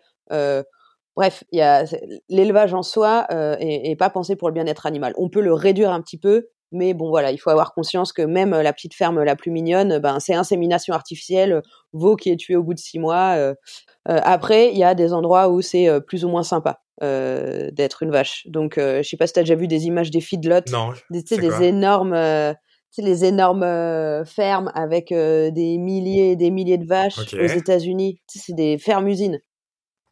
Bref, 1.19 1.43
l'élevage 2.29 2.73
en 2.73 2.81
soi 2.81 3.27
est, 3.59 3.97
pas 3.97 4.09
pensé 4.09 4.35
pour 4.35 4.47
le 4.47 4.53
bien-être 4.53 4.85
animal. 4.85 5.13
On 5.17 5.29
peut 5.29 5.41
le 5.41 5.53
réduire 5.53 5.91
un 5.91 6.01
petit 6.01 6.17
peu, 6.17 6.47
mais 6.71 6.93
bon 6.93 7.09
voilà, 7.09 7.31
il 7.31 7.37
faut 7.37 7.49
avoir 7.49 7.73
conscience 7.73 8.13
que 8.13 8.21
même 8.21 8.51
la 8.51 8.71
petite 8.71 8.93
ferme 8.93 9.21
la 9.23 9.35
plus 9.35 9.51
mignonne, 9.51 9.99
ben 9.99 10.19
c'est 10.19 10.33
insémination 10.33 10.93
artificielle, 10.93 11.61
veau 11.93 12.15
qui 12.15 12.29
est 12.29 12.37
tué 12.37 12.55
au 12.55 12.63
bout 12.63 12.73
de 12.73 12.79
six 12.79 12.99
mois. 12.99 13.53
après, 14.05 14.71
il 14.71 14.77
y 14.77 14.83
a 14.83 14.95
des 14.95 15.11
endroits 15.13 15.49
où 15.49 15.61
c'est 15.61 15.89
plus 16.07 16.23
ou 16.23 16.29
moins 16.29 16.43
sympa. 16.43 16.79
d'être 17.01 18.03
une 18.03 18.11
vache. 18.11 18.47
Donc, 18.47 18.75
je 18.77 19.03
sais 19.03 19.17
pas 19.17 19.27
si 19.27 19.33
tu 19.33 19.39
as 19.39 19.43
déjà 19.43 19.55
vu 19.55 19.67
des 19.67 19.87
images 19.87 20.11
des 20.11 20.21
feedlots, 20.21 20.71
non, 20.71 20.93
des, 21.09 21.23
des 21.23 21.63
énormes 21.63 22.15
les 22.97 23.25
énormes 23.25 23.63
euh, 23.63 24.25
fermes 24.25 24.71
avec 24.73 25.11
euh, 25.11 25.51
des 25.51 25.77
milliers 25.77 26.31
et 26.31 26.35
des 26.35 26.51
milliers 26.51 26.77
de 26.77 26.87
vaches 26.87 27.19
aux 27.33 27.47
États-Unis. 27.47 28.19
c'est 28.27 28.55
des 28.55 28.77
fermes 28.77 29.07
usines. 29.07 29.39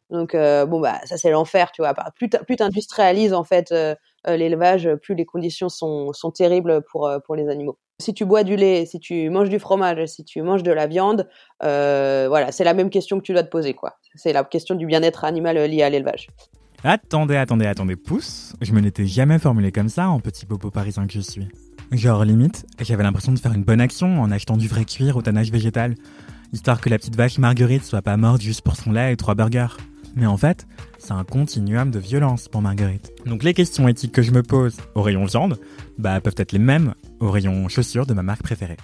Donc 0.10 0.36
euh, 0.36 0.66
bon 0.66 0.80
bah 0.80 1.00
ça 1.06 1.18
c'est 1.18 1.32
l'enfer, 1.32 1.72
tu 1.72 1.82
vois. 1.82 1.94
Plus 2.16 2.30
tu 2.30 2.64
industrialises 2.64 3.34
en 3.34 3.44
fait 3.44 3.74
l'élevage, 4.26 4.90
plus 5.02 5.16
les 5.16 5.26
conditions 5.26 5.70
sont, 5.70 6.12
sont 6.14 6.32
terribles 6.32 6.82
pour 6.90 7.10
pour 7.26 7.36
les 7.36 7.50
animaux. 7.50 7.78
Si 8.00 8.14
tu 8.14 8.26
bois 8.26 8.44
du 8.44 8.56
lait, 8.56 8.86
si 8.86 9.00
tu 9.00 9.30
manges 9.30 9.50
du 9.50 9.60
fromage, 9.60 10.06
si 10.06 10.24
tu 10.24 10.42
manges 10.42 10.64
de 10.64 10.72
la 10.72 10.88
viande, 10.88 11.28
voilà, 11.62 12.52
c'est 12.52 12.64
la 12.64 12.74
même 12.74 12.90
question 12.90 13.18
que 13.18 13.24
tu 13.24 13.34
dois 13.34 13.44
te 13.44 13.50
poser 13.50 13.74
quoi. 13.74 13.98
C'est 14.16 14.34
la 14.34 14.44
question 14.44 14.76
du 14.76 14.86
bien-être 14.86 15.24
animal 15.26 15.58
lié 15.58 15.84
à 15.84 15.90
l'élevage. 15.90 16.28
Attendez, 16.84 17.36
attendez, 17.36 17.66
attendez, 17.66 17.96
pouce. 17.96 18.54
Je 18.62 18.72
me 18.72 18.80
l'étais 18.80 19.08
jamais 19.08 19.40
formulé 19.40 19.72
comme 19.72 19.90
ça 19.90 20.10
en 20.10 20.20
petit 20.20 20.46
popo 20.46 20.70
parisien 20.70 21.08
que 21.08 21.14
je 21.14 21.22
suis. 21.22 21.48
Genre 21.92 22.24
limite, 22.26 22.66
j'avais 22.80 23.04
l'impression 23.04 23.32
de 23.32 23.40
faire 23.40 23.54
une 23.54 23.64
bonne 23.64 23.82
action 23.82 24.22
en 24.22 24.30
achetant 24.30 24.58
du 24.58 24.68
vrai 24.68 24.86
cuir 24.86 25.16
au 25.18 25.22
tannage 25.22 25.52
végétal, 25.52 25.96
histoire 26.52 26.82
que 26.82 26.90
la 26.90 26.98
petite 26.98 27.16
vache 27.16 27.38
Marguerite 27.40 27.84
soit 27.84 28.02
pas 28.02 28.18
morte 28.18 28.42
juste 28.42 28.62
pour 28.62 28.76
son 28.76 28.92
lait 28.92 29.14
et 29.14 29.16
trois 29.16 29.36
burgers. 29.36 29.78
Mais 30.18 30.26
en 30.26 30.36
fait, 30.36 30.66
c'est 30.98 31.12
un 31.12 31.24
continuum 31.24 31.92
de 31.92 32.00
violence 32.00 32.48
pour 32.48 32.64
Marguerite. 32.64 33.14
Donc 33.28 33.44
les 33.44 33.54
questions 33.54 33.88
éthiques 33.88 34.12
que 34.12 34.24
je 34.24 34.32
me 34.32 34.42
pose 34.42 34.78
au 34.96 35.04
rayon 35.04 35.26
viande, 35.26 35.60
bah 36.00 36.20
peuvent 36.22 36.34
être 36.38 36.54
les 36.54 36.60
mêmes 36.60 36.96
au 37.20 37.30
rayon 37.30 37.70
chaussures 37.70 38.08
de 38.08 38.16
ma 38.16 38.24
marque 38.24 38.42
préférée. 38.42 38.78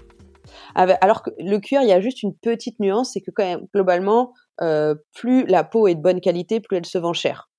Ah 0.76 0.86
bah, 0.86 0.98
alors 1.02 1.24
que 1.24 1.32
le 1.40 1.58
cuir, 1.58 1.82
il 1.82 1.88
y 1.88 1.92
a 1.92 2.02
juste 2.02 2.22
une 2.22 2.36
petite 2.36 2.80
nuance, 2.80 3.14
c'est 3.14 3.22
que 3.22 3.32
quand 3.32 3.44
même, 3.44 3.66
globalement, 3.74 4.34
euh, 4.62 4.94
plus 5.16 5.46
la 5.48 5.64
peau 5.64 5.88
est 5.88 5.96
de 5.96 6.02
bonne 6.02 6.22
qualité, 6.22 6.60
plus 6.60 6.78
elle 6.78 6.86
se 6.86 7.00
vend 7.00 7.14
cher. 7.14 7.50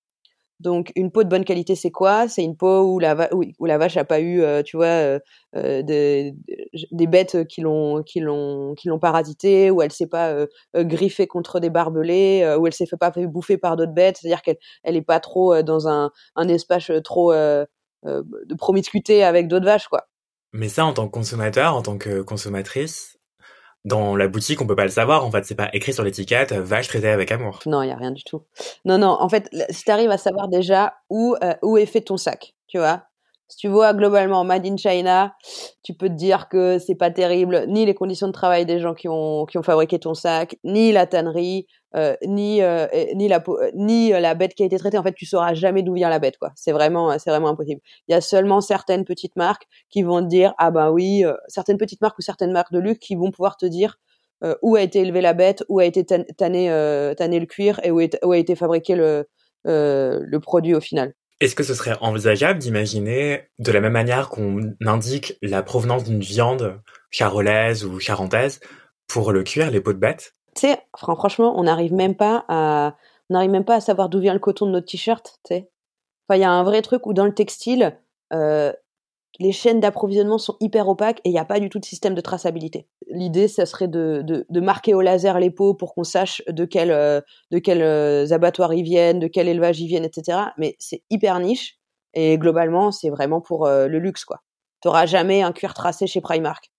Donc 0.65 0.93
une 0.97 1.13
peau 1.13 1.25
de 1.25 1.29
bonne 1.29 1.45
qualité, 1.45 1.75
c'est 1.75 1.91
quoi? 1.91 2.27
C'est 2.27 2.43
une 2.43 2.57
peau 2.57 2.85
où 2.85 2.99
la, 2.99 3.15
vache 3.15 3.97
a 3.99 4.05
pas 4.05 4.19
eu, 4.21 4.41
euh, 4.41 4.63
euh, 4.77 5.19
euh, 5.57 5.83
des, 5.83 7.07
bêtes 7.07 7.47
qui 7.47 7.61
l'ont 7.61 8.03
qui 8.03 8.21
l'ont 8.21 8.75
qui 8.75 8.89
l'ont 8.89 8.99
parasité, 8.99 9.71
où 9.71 9.83
elle 9.83 9.93
s'est 9.93 10.09
pas 10.09 10.35
griffée 10.75 11.27
contre 11.27 11.61
des 11.61 11.69
barbelés, 11.69 12.57
où 12.59 12.67
elle 12.67 12.73
s'est 12.73 12.87
fait 12.87 12.97
pas 12.97 13.13
fait 13.13 13.27
bouffer 13.27 13.59
par 13.59 13.77
d'autres 13.77 13.93
bêtes. 13.93 14.17
C'est-à-dire 14.17 14.41
qu'elle 14.41 14.57
elle 14.85 14.97
est 14.97 15.03
pas 15.03 15.21
trop 15.21 15.63
dans 15.63 15.87
un, 15.87 16.11
un 16.35 16.49
espace 16.49 16.91
trop 17.05 17.35
de 17.35 18.55
promiscuité 18.57 19.23
avec 19.23 19.49
d'autres 19.49 19.67
vaches, 19.67 19.89
quoi. 19.89 20.07
Mais 20.55 20.69
ça, 20.69 20.87
en 20.87 20.95
tant 20.95 21.07
que 21.07 21.13
consommateur, 21.13 21.75
en 21.75 21.83
tant 21.83 21.99
que 21.99 22.23
consommatrice, 22.23 23.14
dans 23.85 24.17
la 24.17 24.29
boutique, 24.29 24.61
on 24.61 24.67
peut 24.67 24.77
pas 24.77 24.85
le 24.85 24.91
savoir. 24.91 25.25
En 25.25 25.31
fait, 25.31 25.45
c'est 25.45 25.55
pas 25.55 25.69
écrit 25.73 25.93
sur 25.93 26.05
l'étiquette 26.05 26.53
euh, 26.53 26.63
vache 26.63 26.89
traitée 26.89 27.09
avec 27.09 27.31
amour. 27.31 27.61
Non, 27.67 27.83
il 27.83 27.89
y 27.89 27.93
a 27.93 27.97
rien 27.97 28.13
du 28.13 28.25
tout. 28.25 28.43
Non, 28.85 28.99
non. 28.99 29.17
En 29.21 29.29
fait, 29.29 29.49
si 29.71 29.85
tu 29.85 29.91
arrives 29.91 30.11
à 30.11 30.19
savoir 30.19 30.49
déjà 30.49 30.95
où 31.11 31.37
euh, 31.43 31.55
où 31.63 31.77
est 31.77 31.87
fait 31.87 32.01
ton 32.01 32.17
sac, 32.17 32.55
tu 32.67 32.79
vois. 32.79 33.03
Si 33.49 33.59
tu 33.59 33.69
vois 33.69 33.93
globalement 33.93 34.43
Made 34.43 34.67
in 34.67 34.77
China, 34.79 35.35
tu 35.83 35.93
peux 35.93 36.09
te 36.09 36.15
dire 36.15 36.49
que 36.49 36.79
c'est 36.79 36.95
pas 36.95 37.11
terrible, 37.11 37.67
ni 37.69 37.85
les 37.85 37.95
conditions 37.95 38.27
de 38.27 38.33
travail 38.33 38.65
des 38.65 38.81
gens 38.81 38.95
qui 38.95 39.07
ont 39.07 39.45
qui 39.45 39.59
ont 39.59 39.63
fabriqué 39.63 39.99
ton 39.99 40.15
sac, 40.15 40.57
ni 40.65 40.93
la 40.93 41.07
tannerie, 41.07 41.67
euh, 41.95 42.17
ni 42.27 42.61
euh, 42.61 42.89
ni 43.15 43.29
la 43.29 43.43
euh, 43.47 43.71
ni 43.75 44.11
la 44.11 44.35
bête 44.35 44.55
qui 44.55 44.65
a 44.65 44.67
été 44.67 44.79
traitée. 44.79 44.99
En 44.99 45.03
fait, 45.03 45.15
tu 45.15 45.27
sauras 45.27 45.55
jamais 45.55 45.83
d'où 45.83 45.95
vient 45.95 46.09
la 46.09 46.19
bête, 46.19 46.39
quoi. 46.39 46.51
C'est 46.57 46.73
vraiment 46.73 47.17
c'est 47.19 47.31
vraiment 47.31 47.49
impossible. 47.49 47.81
Il 48.09 48.13
y 48.13 48.15
a 48.15 48.21
seulement 48.21 48.61
certaines 48.61 49.05
petites 49.05 49.37
marques 49.37 49.67
qui 49.91 50.03
vont 50.03 50.21
te 50.21 50.27
dire 50.27 50.55
ah 50.59 50.71
ben 50.73 50.91
oui, 50.91 51.25
certaines 51.47 51.79
petites 51.79 52.01
marques 52.01 52.19
ou 52.19 52.23
certaines 52.23 52.53
marques 52.53 52.73
de 52.73 52.81
luxe 52.81 52.99
qui 52.99 53.15
vont 53.15 53.31
pouvoir 53.31 53.57
te 53.57 53.67
dire 53.67 53.99
où 54.61 54.77
a 54.77 54.83
été 54.83 55.01
élevée 55.01 55.23
la 55.23 55.33
bête, 55.33 55.65
où 55.69 55.79
a 55.79 55.85
été 55.85 56.05
tanné 56.05 56.69
tanné 57.17 57.41
le 57.41 57.47
cuir 57.47 57.81
et 57.83 57.91
où, 57.91 58.01
où 58.23 58.33
a 58.33 58.39
été 58.39 58.57
fabriqué 58.57 58.97
le 58.97 59.29
le 59.65 60.39
produit 60.39 60.75
au 60.75 60.81
final. 60.81 61.15
Est-ce 61.41 61.55
que 61.55 61.63
ce 61.63 61.75
serait 61.75 61.97
envisageable 62.01 62.59
d'imaginer, 62.59 63.43
de 63.59 63.73
la 63.73 63.81
même 63.81 63.93
manière 63.93 64.29
qu'on 64.29 64.75
indique 64.85 65.37
la 65.43 65.63
provenance 65.63 66.05
d'une 66.05 66.21
viande 66.21 66.81
charolaise 67.11 67.85
ou 67.85 68.01
charentaise, 68.01 68.61
pour 69.09 69.33
le 69.33 69.43
cuir, 69.43 69.71
les 69.71 69.81
peaux 69.81 69.93
de 69.93 69.99
bête? 69.99 70.33
Tu 70.55 70.69
sais, 70.69 70.79
franchement, 70.97 71.59
on 71.59 71.65
n'arrive 71.65 71.93
même 71.93 72.15
pas 72.15 72.45
à, 72.49 72.97
on 73.31 73.35
n'arrive 73.35 73.51
même 73.51 73.65
pas 73.65 73.77
à 73.77 73.81
savoir 73.81 74.09
d'où 74.09 74.21
vient 74.21 74.35
le 74.35 74.39
coton 74.39 74.67
de 74.67 74.73
notre 74.73 74.87
t-shirt, 74.87 75.41
tu 75.45 75.55
sais. 75.55 75.71
Enfin, 76.29 76.39
il 76.39 76.43
y 76.43 76.45
a 76.45 76.51
un 76.51 76.63
vrai 76.63 76.83
truc 76.83 77.07
où 77.07 77.13
dans 77.13 77.27
le 77.27 77.35
textile, 77.35 77.99
euh, 78.33 78.73
les 79.41 79.53
chaînes 79.53 79.81
d'approvisionnement 79.81 80.39
sont 80.39 80.57
hyper 80.61 80.89
opaques 80.89 81.21
et 81.25 81.31
il 81.31 81.33
n'y 81.33 81.39
a 81.39 81.45
pas 81.45 81.61
du 81.61 81.69
tout 81.69 81.79
de 81.79 81.85
système 81.85 82.15
de 82.15 82.21
traçabilité. 82.21 82.87
L'idée, 83.09 83.49
ça 83.49 83.67
serait 83.67 83.89
de, 83.89 84.23
de, 84.25 84.61
marquer 84.61 84.95
au 84.95 85.01
laser 85.01 85.39
les 85.41 85.51
pots 85.51 85.75
pour 85.75 85.95
qu'on 85.95 86.05
sache 86.05 86.41
de 86.49 86.65
quel, 86.65 86.91
euh, 86.91 87.21
de 87.51 87.59
quel 87.59 87.83
euh, 87.83 88.27
abattoir 88.31 88.73
ils 88.75 88.85
viennent, 88.85 89.19
de 89.19 89.27
quel 89.27 89.49
élevage 89.49 89.81
ils 89.81 89.89
viennent, 89.89 90.05
etc. 90.05 90.39
Mais 90.57 90.77
c'est 90.79 91.03
hyper 91.11 91.41
niche 91.41 91.79
et 92.15 92.39
globalement, 92.39 92.93
c'est 92.93 93.11
vraiment 93.11 93.41
pour 93.41 93.67
le 93.67 93.99
luxe, 93.99 94.25
quoi. 94.25 94.41
T'auras 94.81 95.07
jamais 95.07 95.43
un 95.43 95.51
cuir 95.51 95.75
tracé 95.75 96.07
chez 96.07 96.21
Primark. 96.21 96.71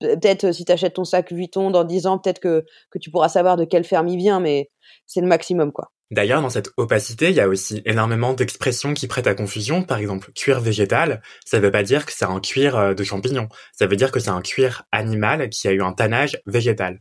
Peut-être 0.00 0.52
si 0.52 0.64
tu 0.64 0.72
achètes 0.72 0.94
ton 0.94 1.04
sac 1.04 1.32
Vuitton 1.32 1.70
dans 1.70 1.84
10 1.84 2.06
ans, 2.06 2.18
peut-être 2.18 2.40
que, 2.40 2.64
que 2.90 2.98
tu 2.98 3.10
pourras 3.10 3.28
savoir 3.28 3.56
de 3.56 3.64
quelle 3.64 3.84
ferme 3.84 4.08
il 4.08 4.16
vient, 4.16 4.40
mais 4.40 4.70
c'est 5.06 5.20
le 5.20 5.26
maximum, 5.26 5.72
quoi. 5.72 5.92
D'ailleurs, 6.10 6.42
dans 6.42 6.50
cette 6.50 6.70
opacité, 6.76 7.28
il 7.28 7.36
y 7.36 7.40
a 7.40 7.46
aussi 7.46 7.82
énormément 7.84 8.32
d'expressions 8.32 8.94
qui 8.94 9.06
prêtent 9.06 9.28
à 9.28 9.34
confusion. 9.34 9.84
Par 9.84 9.98
exemple, 9.98 10.32
cuir 10.32 10.60
végétal, 10.60 11.22
ça 11.44 11.58
ne 11.58 11.62
veut 11.62 11.70
pas 11.70 11.84
dire 11.84 12.04
que 12.04 12.12
c'est 12.12 12.24
un 12.24 12.40
cuir 12.40 12.76
euh, 12.76 12.94
de 12.94 13.04
champignon. 13.04 13.48
Ça 13.72 13.86
veut 13.86 13.94
dire 13.94 14.10
que 14.10 14.18
c'est 14.18 14.30
un 14.30 14.42
cuir 14.42 14.82
animal 14.90 15.48
qui 15.50 15.68
a 15.68 15.72
eu 15.72 15.82
un 15.82 15.92
tannage 15.92 16.40
végétal. 16.46 17.00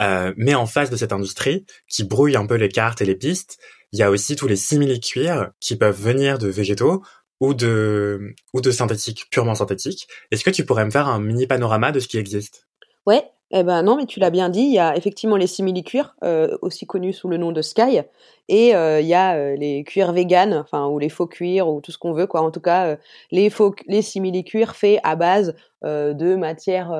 Euh, 0.00 0.32
mais 0.38 0.54
en 0.54 0.64
face 0.64 0.88
de 0.88 0.96
cette 0.96 1.12
industrie, 1.12 1.66
qui 1.88 2.04
brouille 2.04 2.36
un 2.36 2.46
peu 2.46 2.54
les 2.54 2.70
cartes 2.70 3.02
et 3.02 3.04
les 3.04 3.16
pistes, 3.16 3.58
il 3.92 3.98
y 3.98 4.02
a 4.02 4.10
aussi 4.10 4.34
tous 4.34 4.46
les 4.46 4.56
simili-cuirs 4.56 5.50
qui 5.60 5.76
peuvent 5.76 6.00
venir 6.00 6.38
de 6.38 6.48
végétaux 6.48 7.02
ou 7.40 7.54
de, 7.54 8.34
ou 8.52 8.60
de 8.60 8.70
synthétiques, 8.70 9.28
purement 9.30 9.54
synthétiques. 9.54 10.08
Est-ce 10.30 10.44
que 10.44 10.50
tu 10.50 10.64
pourrais 10.64 10.84
me 10.84 10.90
faire 10.90 11.08
un 11.08 11.20
mini 11.20 11.46
panorama 11.46 11.92
de 11.92 12.00
ce 12.00 12.08
qui 12.08 12.18
existe? 12.18 12.66
Ouais, 13.06 13.24
eh 13.50 13.62
ben 13.62 13.82
non, 13.82 13.96
mais 13.96 14.04
tu 14.04 14.20
l'as 14.20 14.30
bien 14.30 14.50
dit, 14.50 14.60
il 14.60 14.74
y 14.74 14.78
a 14.78 14.94
effectivement 14.94 15.36
les 15.36 15.46
simili-cuirs, 15.46 16.14
euh, 16.22 16.58
aussi 16.60 16.86
connus 16.86 17.14
sous 17.14 17.28
le 17.28 17.38
nom 17.38 17.50
de 17.50 17.62
Sky, 17.62 18.02
et 18.48 18.74
euh, 18.74 19.00
il 19.00 19.06
y 19.06 19.14
a 19.14 19.36
euh, 19.36 19.56
les 19.56 19.84
cuirs 19.84 20.12
vegan, 20.12 20.52
enfin 20.52 20.86
ou 20.86 20.98
les 20.98 21.08
faux 21.08 21.26
cuirs 21.26 21.68
ou 21.68 21.80
tout 21.80 21.90
ce 21.90 21.96
qu'on 21.96 22.12
veut, 22.12 22.26
quoi. 22.26 22.42
En 22.42 22.50
tout 22.50 22.60
cas, 22.60 22.98
les 23.30 23.48
faux, 23.48 23.74
les 23.86 24.02
simili-cuirs 24.02 24.76
faits 24.76 25.00
à 25.02 25.16
base 25.16 25.54
de 25.82 26.34
matières 26.34 26.92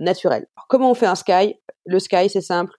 naturelles. 0.00 0.46
comment 0.68 0.90
on 0.90 0.94
fait 0.94 1.06
un 1.06 1.14
Sky? 1.14 1.56
Le 1.86 1.98
Sky, 1.98 2.28
c'est 2.28 2.42
simple. 2.42 2.72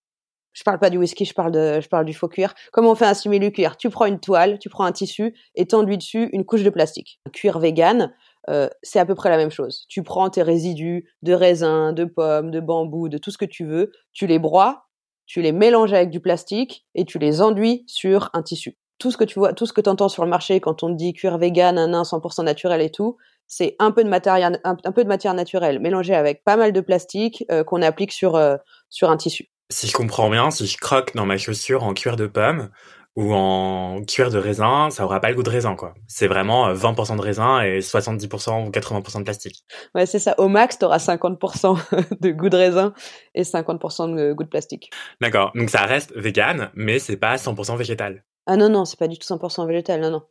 Je 0.57 0.63
parle 0.63 0.79
pas 0.79 0.89
du 0.89 0.97
whisky, 0.97 1.23
je 1.23 1.35
parle 1.35 1.51
de, 1.51 1.79
je 1.79 1.87
parle 1.87 2.05
du 2.05 2.15
faux 2.15 2.27
cuir. 2.27 2.55
Comment 2.71 2.89
on 2.89 2.95
fait 2.95 3.05
un 3.05 3.13
simili-cuir 3.13 3.77
Tu 3.77 3.91
prends 3.91 4.07
une 4.07 4.19
toile, 4.19 4.57
tu 4.57 4.69
prends 4.69 4.85
un 4.85 4.91
tissu 4.91 5.35
et 5.53 5.67
t'enduis 5.67 5.99
dessus 5.99 6.29
une 6.33 6.45
couche 6.45 6.63
de 6.63 6.71
plastique. 6.71 7.19
Un 7.27 7.29
cuir 7.29 7.59
vegan, 7.59 8.11
euh, 8.49 8.67
c'est 8.81 8.97
à 8.97 9.05
peu 9.05 9.13
près 9.13 9.29
la 9.29 9.37
même 9.37 9.51
chose. 9.51 9.85
Tu 9.87 10.01
prends 10.01 10.31
tes 10.31 10.41
résidus 10.41 11.07
de 11.21 11.33
raisin, 11.33 11.93
de 11.93 12.05
pommes, 12.05 12.49
de 12.49 12.59
bambou, 12.59 13.07
de 13.07 13.19
tout 13.19 13.29
ce 13.29 13.37
que 13.37 13.45
tu 13.45 13.65
veux, 13.65 13.91
tu 14.13 14.25
les 14.25 14.39
broies, 14.39 14.87
tu 15.27 15.43
les 15.43 15.51
mélanges 15.51 15.93
avec 15.93 16.09
du 16.09 16.21
plastique 16.21 16.87
et 16.95 17.05
tu 17.05 17.19
les 17.19 17.43
enduis 17.43 17.83
sur 17.85 18.31
un 18.33 18.41
tissu. 18.41 18.79
Tout 18.97 19.11
ce 19.11 19.17
que 19.17 19.25
tu 19.25 19.37
vois, 19.37 19.53
tout 19.53 19.67
ce 19.67 19.73
que 19.73 19.87
entends 19.87 20.09
sur 20.09 20.23
le 20.23 20.29
marché 20.31 20.59
quand 20.59 20.81
on 20.81 20.87
te 20.87 20.97
dit 20.97 21.13
cuir 21.13 21.37
vegan, 21.37 21.77
un 21.77 22.01
100% 22.01 22.43
naturel 22.43 22.81
et 22.81 22.89
tout, 22.89 23.17
c'est 23.45 23.75
un 23.77 23.91
peu 23.91 24.03
de 24.03 24.09
matière, 24.09 24.51
un, 24.63 24.91
peu 24.91 25.03
de 25.03 25.07
matière 25.07 25.35
naturelle 25.35 25.79
mélangée 25.79 26.15
avec 26.15 26.43
pas 26.43 26.57
mal 26.57 26.73
de 26.73 26.81
plastique 26.81 27.45
euh, 27.51 27.63
qu'on 27.63 27.83
applique 27.83 28.11
sur 28.11 28.35
euh, 28.35 28.57
sur 28.89 29.11
un 29.11 29.17
tissu. 29.17 29.51
Si 29.69 29.87
je 29.87 29.93
comprends 29.93 30.29
bien, 30.29 30.49
si 30.49 30.65
je 30.65 30.77
croque 30.77 31.13
dans 31.15 31.25
ma 31.25 31.37
chaussure 31.37 31.83
en 31.83 31.93
cuir 31.93 32.15
de 32.15 32.27
pomme, 32.27 32.69
ou 33.17 33.33
en 33.33 34.03
cuir 34.05 34.29
de 34.29 34.37
raisin, 34.37 34.89
ça 34.91 35.03
aura 35.03 35.19
pas 35.19 35.29
le 35.29 35.35
goût 35.35 35.41
de 35.41 35.49
raisin, 35.49 35.75
quoi. 35.75 35.95
C'est 36.07 36.27
vraiment 36.27 36.71
20% 36.71 37.13
euh, 37.13 37.15
de 37.15 37.21
raisin 37.21 37.61
et 37.61 37.79
70% 37.79 38.67
ou 38.67 38.69
80% 38.69 39.17
de 39.17 39.23
plastique. 39.23 39.63
Ouais, 39.95 40.05
c'est 40.05 40.19
ça. 40.19 40.35
Au 40.37 40.47
max, 40.47 40.77
tu 40.77 40.85
auras 40.85 40.99
50% 40.99 41.77
de 42.21 42.29
goût 42.29 42.49
de 42.49 42.57
raisin 42.57 42.93
et 43.33 43.41
50% 43.41 44.15
de 44.15 44.33
goût 44.33 44.43
de 44.43 44.49
plastique. 44.49 44.91
D'accord. 45.19 45.51
Donc 45.55 45.71
ça 45.71 45.83
reste 45.85 46.15
vegan, 46.15 46.69
mais 46.75 46.99
c'est 46.99 47.17
pas 47.17 47.37
100% 47.37 47.75
végétal. 47.75 48.23
Ah 48.45 48.55
non, 48.55 48.69
non, 48.69 48.85
c'est 48.85 48.99
pas 48.99 49.07
du 49.07 49.17
tout 49.17 49.27
100% 49.27 49.65
végétal, 49.65 49.99
non, 49.99 50.11
non. 50.11 50.21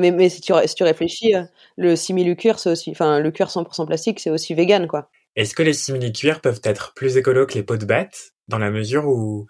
mais, 0.00 0.10
mais 0.10 0.28
si 0.28 0.40
tu, 0.40 0.52
si 0.66 0.74
tu 0.74 0.82
réfléchis, 0.82 1.34
le 1.76 1.94
simili-cuir, 1.94 2.58
c'est 2.58 2.70
aussi, 2.70 2.90
enfin, 2.90 3.20
le 3.20 3.30
cuir 3.30 3.46
100% 3.46 3.86
plastique, 3.86 4.18
c'est 4.18 4.30
aussi 4.30 4.54
vegan, 4.54 4.88
quoi. 4.88 5.08
Est-ce 5.36 5.54
que 5.54 5.62
les 5.62 5.72
simili-cuirs 5.72 6.40
peuvent 6.40 6.60
être 6.64 6.92
plus 6.94 7.16
écolos 7.16 7.46
que 7.46 7.54
les 7.54 7.62
peaux 7.62 7.76
de 7.76 7.84
bêtes, 7.84 8.33
dans 8.48 8.58
la 8.58 8.70
mesure 8.70 9.06
où 9.06 9.46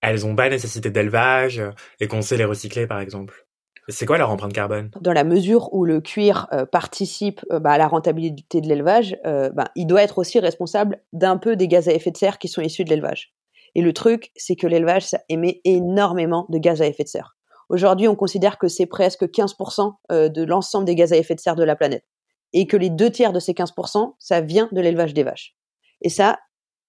elles 0.00 0.26
ont 0.26 0.36
pas 0.36 0.48
nécessité 0.48 0.90
d'élevage 0.90 1.62
et 2.00 2.08
qu'on 2.08 2.22
sait 2.22 2.36
les 2.36 2.44
recycler, 2.44 2.86
par 2.86 3.00
exemple 3.00 3.44
c'est 3.88 4.06
quoi 4.06 4.18
leur 4.18 4.30
empreinte 4.30 4.52
carbone? 4.52 4.90
Dans 5.00 5.12
la 5.12 5.24
mesure 5.24 5.72
où 5.72 5.84
le 5.84 6.00
cuir 6.00 6.46
euh, 6.52 6.64
participe 6.64 7.44
euh, 7.52 7.60
bah, 7.60 7.72
à 7.72 7.78
la 7.78 7.88
rentabilité 7.88 8.60
de 8.60 8.68
l'élevage, 8.68 9.16
euh, 9.26 9.50
bah, 9.50 9.70
il 9.76 9.86
doit 9.86 10.02
être 10.02 10.18
aussi 10.18 10.38
responsable 10.40 11.02
d'un 11.12 11.36
peu 11.36 11.56
des 11.56 11.68
gaz 11.68 11.88
à 11.88 11.92
effet 11.92 12.10
de 12.10 12.16
serre 12.16 12.38
qui 12.38 12.48
sont 12.48 12.62
issus 12.62 12.84
de 12.84 12.90
l'élevage. 12.90 13.34
Et 13.74 13.82
le 13.82 13.92
truc, 13.92 14.30
c'est 14.36 14.56
que 14.56 14.66
l'élevage, 14.66 15.06
ça 15.06 15.20
émet 15.28 15.60
énormément 15.64 16.46
de 16.48 16.58
gaz 16.58 16.80
à 16.80 16.86
effet 16.86 17.04
de 17.04 17.08
serre. 17.08 17.36
Aujourd'hui, 17.68 18.08
on 18.08 18.14
considère 18.14 18.58
que 18.58 18.68
c'est 18.68 18.86
presque 18.86 19.24
15% 19.24 20.30
de 20.30 20.44
l'ensemble 20.44 20.84
des 20.84 20.94
gaz 20.94 21.12
à 21.12 21.16
effet 21.16 21.34
de 21.34 21.40
serre 21.40 21.56
de 21.56 21.64
la 21.64 21.74
planète. 21.74 22.04
Et 22.52 22.68
que 22.68 22.76
les 22.76 22.90
deux 22.90 23.10
tiers 23.10 23.32
de 23.32 23.40
ces 23.40 23.52
15%, 23.52 24.14
ça 24.18 24.40
vient 24.40 24.68
de 24.70 24.80
l'élevage 24.80 25.12
des 25.12 25.24
vaches. 25.24 25.56
Et 26.02 26.08
ça, 26.08 26.38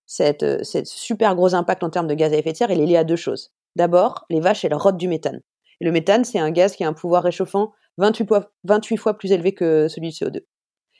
cette, 0.06 0.64
cette 0.64 0.88
super 0.88 1.36
gros 1.36 1.56
impact 1.56 1.84
en 1.84 1.90
termes 1.90 2.08
de 2.08 2.14
gaz 2.14 2.34
à 2.34 2.38
effet 2.38 2.52
de 2.52 2.58
serre, 2.58 2.72
il 2.72 2.82
est 2.82 2.86
lié 2.86 2.98
à 2.98 3.04
deux 3.04 3.16
choses. 3.16 3.54
D'abord, 3.76 4.26
les 4.30 4.40
vaches, 4.40 4.66
elles 4.66 4.74
rotent 4.74 4.98
du 4.98 5.08
méthane. 5.08 5.42
Et 5.82 5.86
le 5.86 5.92
méthane, 5.92 6.24
c'est 6.24 6.40
un 6.40 6.52
gaz 6.52 6.76
qui 6.76 6.84
a 6.84 6.88
un 6.88 6.94
pouvoir 6.94 7.24
réchauffant 7.24 7.74
28 7.98 8.28
fois, 8.28 8.52
28 8.64 8.98
fois 8.98 9.18
plus 9.18 9.32
élevé 9.32 9.54
que 9.54 9.88
celui 9.88 10.10
du 10.10 10.16
CO2. 10.16 10.42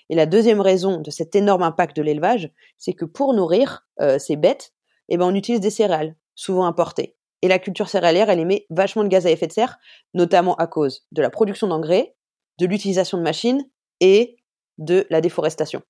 Et 0.10 0.16
la 0.16 0.26
deuxième 0.26 0.62
raison 0.62 1.02
de 1.02 1.10
cet 1.10 1.36
énorme 1.36 1.64
impact 1.64 1.96
de 1.96 2.02
l'élevage, 2.02 2.52
c'est 2.78 2.94
que 2.94 3.06
pour 3.06 3.34
nourrir 3.34 3.88
euh, 4.02 4.20
ces 4.20 4.36
bêtes, 4.36 4.74
eh 5.10 5.18
ben, 5.18 5.26
on 5.26 5.36
utilise 5.36 5.62
des 5.62 5.70
céréales, 5.70 6.16
souvent 6.36 6.66
importées. 6.66 7.16
Et 7.42 7.48
la 7.48 7.60
culture 7.60 7.90
céréalière, 7.90 8.30
elle 8.30 8.40
émet 8.40 8.66
vachement 8.70 9.04
de 9.04 9.10
gaz 9.10 9.26
à 9.26 9.32
effet 9.32 9.48
de 9.48 9.52
serre, 9.52 9.78
notamment 10.14 10.56
à 10.56 10.68
cause 10.68 11.06
de 11.12 11.22
la 11.22 11.30
production 11.30 11.68
d'engrais, 11.68 12.16
de 12.60 12.66
l'utilisation 12.66 13.18
de 13.18 13.24
machines 13.24 13.64
et 14.00 14.38
de 14.78 15.06
la 15.10 15.22
déforestation. 15.22 15.82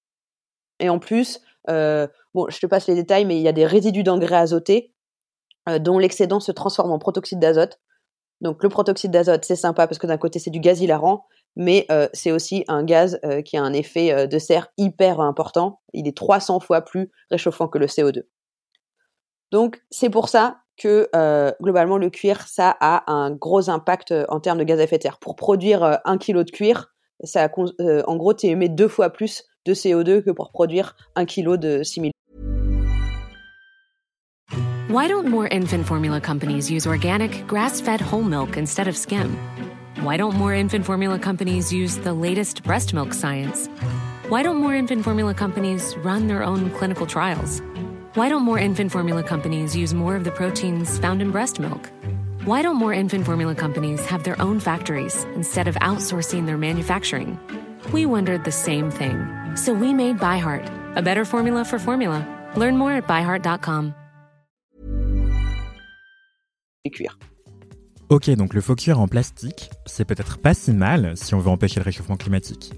Et 0.80 0.90
en 0.90 1.00
plus, 1.00 1.38
euh, 1.38 1.44
bon, 1.68 2.48
je 2.50 2.60
te 2.60 2.66
passe 2.66 2.88
les 2.88 2.96
détails, 2.96 3.26
mais 3.26 3.38
il 3.38 3.42
y 3.42 3.48
a 3.48 3.54
des 3.54 3.66
résidus 3.66 4.04
d'engrais 4.04 4.36
azotés 4.36 4.94
euh, 5.70 5.80
dont 5.80 5.98
l'excédent 6.00 6.40
se 6.40 6.52
transforme 6.52 6.92
en 6.92 7.00
protoxyde 7.00 7.40
d'azote, 7.40 7.80
donc 8.42 8.62
le 8.64 8.70
protoxyde 8.70 9.12
d'azote, 9.12 9.46
c'est 9.46 9.56
sympa 9.56 9.88
parce 9.88 9.98
que 9.98 10.08
d'un 10.08 10.18
côté 10.18 10.40
c'est 10.40 10.50
du 10.50 10.60
gaz 10.60 10.82
hilarant, 10.82 11.26
mais 11.56 11.86
euh, 11.90 12.08
c'est 12.14 12.32
aussi 12.32 12.66
un 12.68 12.84
gaz 12.84 13.20
euh, 13.24 13.42
qui 13.42 13.58
a 13.58 13.64
un 13.64 13.74
effet 13.74 14.12
euh, 14.12 14.28
de 14.28 14.40
serre 14.40 14.68
hyper 14.78 15.22
important. 15.22 15.82
Il 15.94 16.08
est 16.08 16.18
300 16.18 16.60
fois 16.60 16.82
plus 16.82 17.12
réchauffant 17.32 17.68
que 17.68 17.78
le 17.78 17.88
CO2. 17.88 18.24
Donc 19.52 19.82
c'est 19.90 20.10
pour 20.10 20.28
ça 20.30 20.58
que 20.78 21.10
globalement 21.62 21.98
le 21.98 22.10
cuir, 22.10 22.46
ça 22.50 22.76
a 22.82 23.10
un 23.10 23.32
gros 23.32 23.70
impact 23.70 24.14
en 24.28 24.42
termes 24.42 24.58
de 24.58 24.66
gaz 24.66 24.80
à 24.80 24.84
effet 24.84 24.98
de 24.98 25.04
serre. 25.04 25.20
Pour 25.20 25.38
produire 25.38 26.02
un 26.04 26.18
kilo 26.18 26.44
de 26.44 26.52
cuir, 26.52 26.94
ça 27.24 27.50
en 27.58 28.16
gros 28.18 28.34
tu 28.34 28.48
émets 28.48 28.68
deux 28.68 28.90
fois 28.90 29.10
plus 29.10 29.46
de 29.66 29.74
CO2 29.74 30.24
que 30.24 30.32
pour 30.32 30.52
produire 30.52 30.96
un 31.16 31.26
kilo 31.26 31.58
de 31.58 31.84
simili. 31.84 32.12
Why 34.88 35.08
don't 35.08 35.28
more 35.28 35.48
infant 35.48 35.86
formula 35.88 36.22
companies 36.22 36.72
use 36.72 36.88
organic, 36.88 37.46
grass 37.48 37.82
fed 37.82 38.00
whole 38.00 38.24
milk 38.24 38.56
instead 38.56 38.88
of 38.88 38.96
skim? 38.96 39.36
Why 40.02 40.16
don't 40.16 40.36
more 40.36 40.54
infant 40.54 40.86
formula 40.86 41.18
companies 41.18 41.74
use 41.74 41.98
the 41.98 42.14
latest 42.14 42.64
breast 42.64 42.94
milk 42.94 43.14
science? 43.14 43.68
Why 44.30 44.44
don't 44.44 44.58
more 44.58 44.76
infant 44.76 45.04
formula 45.04 45.34
companies 45.34 45.96
run 45.98 46.28
their 46.28 46.44
own 46.44 46.70
clinical 46.72 47.08
trials? 47.08 47.62
Why 48.14 48.30
don't 48.30 48.44
more 48.44 48.60
infant 48.60 48.92
formula 48.92 49.24
companies 49.24 49.76
use 49.76 49.94
more 49.94 50.16
of 50.16 50.24
the 50.24 50.32
proteins 50.32 50.98
found 51.00 51.22
in 51.22 51.32
breast 51.32 51.60
milk? 51.60 51.92
Why 52.46 52.62
don't 52.62 52.78
more 52.78 52.94
infant 52.94 53.26
formula 53.26 53.56
companies 53.56 54.06
have 54.06 54.24
their 54.24 54.40
own 54.40 54.60
factories 54.60 55.26
instead 55.36 55.68
of 55.68 55.76
outsourcing 55.76 56.46
their 56.46 56.58
manufacturing? 56.58 57.40
We 57.92 58.06
wondered 58.06 58.46
the 58.46 58.52
same 58.52 58.92
thing. 58.92 59.45
So 59.56 59.74
we 59.74 59.94
made 59.94 60.20
ByHeart, 60.20 60.70
a 60.96 61.02
better 61.02 61.26
formula 61.26 61.64
for 61.64 61.80
formula. 61.80 62.26
Learn 62.58 62.78
more 62.78 62.92
at 62.92 63.08
byheart.com. 63.08 63.94
cuir. 66.90 67.18
Ok, 68.10 68.30
donc 68.32 68.54
le 68.54 68.62
faux 68.62 68.76
cuir 68.76 69.00
en 69.00 69.08
plastique, 69.08 69.72
c'est 69.86 70.06
peut-être 70.06 70.38
pas 70.38 70.54
si 70.54 70.72
mal 70.72 71.14
si 71.16 71.34
on 71.34 71.40
veut 71.40 71.50
empêcher 71.50 71.80
le 71.80 71.86
réchauffement 71.86 72.18
climatique. 72.18 72.74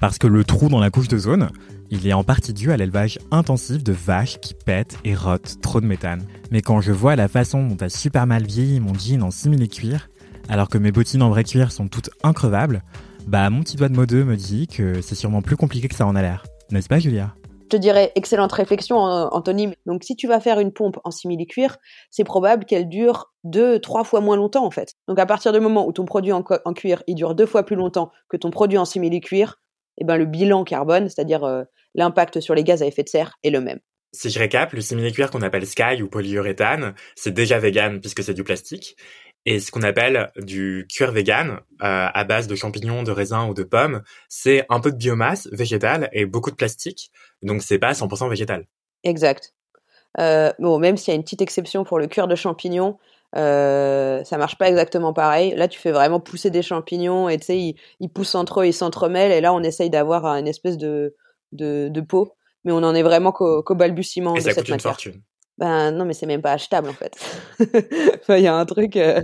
Parce 0.00 0.18
que 0.18 0.28
le 0.28 0.44
trou 0.44 0.68
dans 0.68 0.78
la 0.78 0.90
couche 0.90 1.08
d'ozone, 1.08 1.50
il 1.90 2.06
est 2.06 2.12
en 2.12 2.22
partie 2.22 2.52
dû 2.52 2.70
à 2.70 2.76
l'élevage 2.76 3.18
intensif 3.32 3.82
de 3.82 3.92
vaches 3.92 4.38
qui 4.38 4.54
pètent 4.54 4.98
et 5.04 5.14
rotent 5.14 5.60
trop 5.60 5.80
de 5.80 5.86
méthane. 5.86 6.22
Mais 6.52 6.62
quand 6.62 6.80
je 6.80 6.92
vois 6.92 7.16
la 7.16 7.26
façon 7.26 7.66
dont 7.66 7.76
a 7.84 7.88
super 7.88 8.26
mal 8.26 8.46
vieilli 8.46 8.78
mon 8.78 8.94
jean 8.94 9.22
en 9.22 9.32
simili-cuir, 9.32 10.08
alors 10.48 10.68
que 10.68 10.78
mes 10.78 10.92
bottines 10.92 11.22
en 11.22 11.30
vrai 11.30 11.42
cuir 11.42 11.72
sont 11.72 11.88
toutes 11.88 12.10
increvables, 12.22 12.84
bah 13.28 13.50
mon 13.50 13.60
petit 13.60 13.76
doigt 13.76 13.90
de 13.90 13.94
modeux 13.94 14.24
me 14.24 14.36
dit 14.36 14.66
que 14.66 15.02
c'est 15.02 15.14
sûrement 15.14 15.42
plus 15.42 15.56
compliqué 15.56 15.86
que 15.86 15.94
ça 15.94 16.06
en 16.06 16.16
a 16.16 16.22
l'air. 16.22 16.44
N'est-ce 16.70 16.88
pas 16.88 16.98
Julia? 16.98 17.34
Je 17.64 17.68
te 17.68 17.76
dirais 17.76 18.10
excellente 18.14 18.52
réflexion, 18.52 18.96
Anthony. 18.96 19.74
Donc, 19.84 20.02
si 20.02 20.16
tu 20.16 20.26
vas 20.26 20.40
faire 20.40 20.58
une 20.58 20.72
pompe 20.72 20.98
en 21.04 21.10
simili-cuir, 21.10 21.76
c'est 22.10 22.24
probable 22.24 22.64
qu'elle 22.64 22.88
dure 22.88 23.30
deux, 23.44 23.78
trois 23.80 24.04
fois 24.04 24.22
moins 24.22 24.36
longtemps, 24.36 24.64
en 24.64 24.70
fait. 24.70 24.94
Donc, 25.08 25.18
à 25.18 25.26
partir 25.26 25.52
du 25.52 25.60
moment 25.60 25.86
où 25.86 25.92
ton 25.92 26.06
produit 26.06 26.32
en, 26.32 26.42
cuir, 26.42 27.02
il 27.06 27.14
dure 27.14 27.34
deux 27.34 27.44
fois 27.44 27.64
plus 27.64 27.76
longtemps 27.76 28.10
que 28.30 28.38
ton 28.38 28.50
produit 28.50 28.78
en 28.78 28.86
simili-cuir, 28.86 29.60
eh 29.98 30.04
ben, 30.04 30.16
le 30.16 30.24
bilan 30.24 30.64
carbone, 30.64 31.10
c'est-à-dire 31.10 31.44
euh, 31.44 31.64
l'impact 31.94 32.40
sur 32.40 32.54
les 32.54 32.64
gaz 32.64 32.82
à 32.82 32.86
effet 32.86 33.02
de 33.02 33.10
serre, 33.10 33.34
est 33.42 33.50
le 33.50 33.60
même. 33.60 33.80
Si 34.12 34.30
je 34.30 34.38
récap, 34.38 34.72
le 34.72 34.80
simili-cuir 34.80 35.30
qu'on 35.30 35.42
appelle 35.42 35.66
Sky 35.66 36.02
ou 36.02 36.08
polyuréthane, 36.08 36.94
c'est 37.14 37.34
déjà 37.34 37.58
vegan 37.58 38.00
puisque 38.00 38.22
c'est 38.22 38.32
du 38.32 38.42
plastique 38.42 38.96
et 39.46 39.60
ce 39.60 39.70
qu'on 39.70 39.82
appelle 39.82 40.30
du 40.36 40.86
cuir 40.90 41.12
vegan 41.12 41.60
euh, 41.82 42.08
à 42.12 42.24
base 42.24 42.48
de 42.48 42.54
champignons, 42.54 43.02
de 43.02 43.10
raisins 43.10 43.46
ou 43.48 43.54
de 43.54 43.62
pommes, 43.62 44.02
c'est 44.28 44.66
un 44.68 44.80
peu 44.80 44.92
de 44.92 44.96
biomasse 44.96 45.48
végétale 45.52 46.08
et 46.12 46.26
beaucoup 46.26 46.50
de 46.50 46.56
plastique, 46.56 47.10
donc 47.42 47.62
c'est 47.62 47.78
pas 47.78 47.92
100% 47.92 48.28
végétal. 48.28 48.66
Exact. 49.04 49.54
Euh, 50.18 50.52
bon, 50.58 50.78
même 50.78 50.96
s'il 50.96 51.12
y 51.12 51.14
a 51.14 51.16
une 51.16 51.22
petite 51.22 51.42
exception 51.42 51.84
pour 51.84 51.98
le 51.98 52.06
cuir 52.06 52.26
de 52.28 52.34
champignons, 52.34 52.98
euh, 53.36 54.24
ça 54.24 54.38
marche 54.38 54.56
pas 54.56 54.68
exactement 54.68 55.12
pareil. 55.12 55.54
Là, 55.54 55.68
tu 55.68 55.78
fais 55.78 55.92
vraiment 55.92 56.20
pousser 56.20 56.50
des 56.50 56.62
champignons 56.62 57.28
et 57.28 57.38
tu 57.38 57.46
sais, 57.46 57.76
ils, 58.00 58.08
poussent 58.08 58.34
entre 58.34 58.60
eux, 58.62 58.66
ils 58.66 58.72
s'entremêlent 58.72 59.32
et 59.32 59.40
là, 59.40 59.52
on 59.52 59.62
essaye 59.62 59.90
d'avoir 59.90 60.26
une 60.26 60.48
espèce 60.48 60.78
de, 60.78 61.14
de, 61.52 62.00
peau. 62.00 62.34
Mais 62.64 62.72
on 62.72 62.82
en 62.82 62.94
est 62.94 63.02
vraiment 63.02 63.32
qu'au 63.32 63.74
balbutiement 63.74 64.34
et 64.34 64.38
de 64.38 64.44
ça 64.44 64.54
coûte 64.54 64.68
une 64.68 64.80
fortune. 64.80 65.22
Ben 65.58 65.90
non, 65.90 66.04
mais 66.04 66.14
c'est 66.14 66.26
même 66.26 66.40
pas 66.40 66.52
achetable 66.52 66.88
en 66.88 66.92
fait. 66.92 67.18
Il 68.28 68.42
y 68.42 68.46
a 68.46 68.54
un 68.54 68.64
truc, 68.64 68.96
euh, 68.96 69.20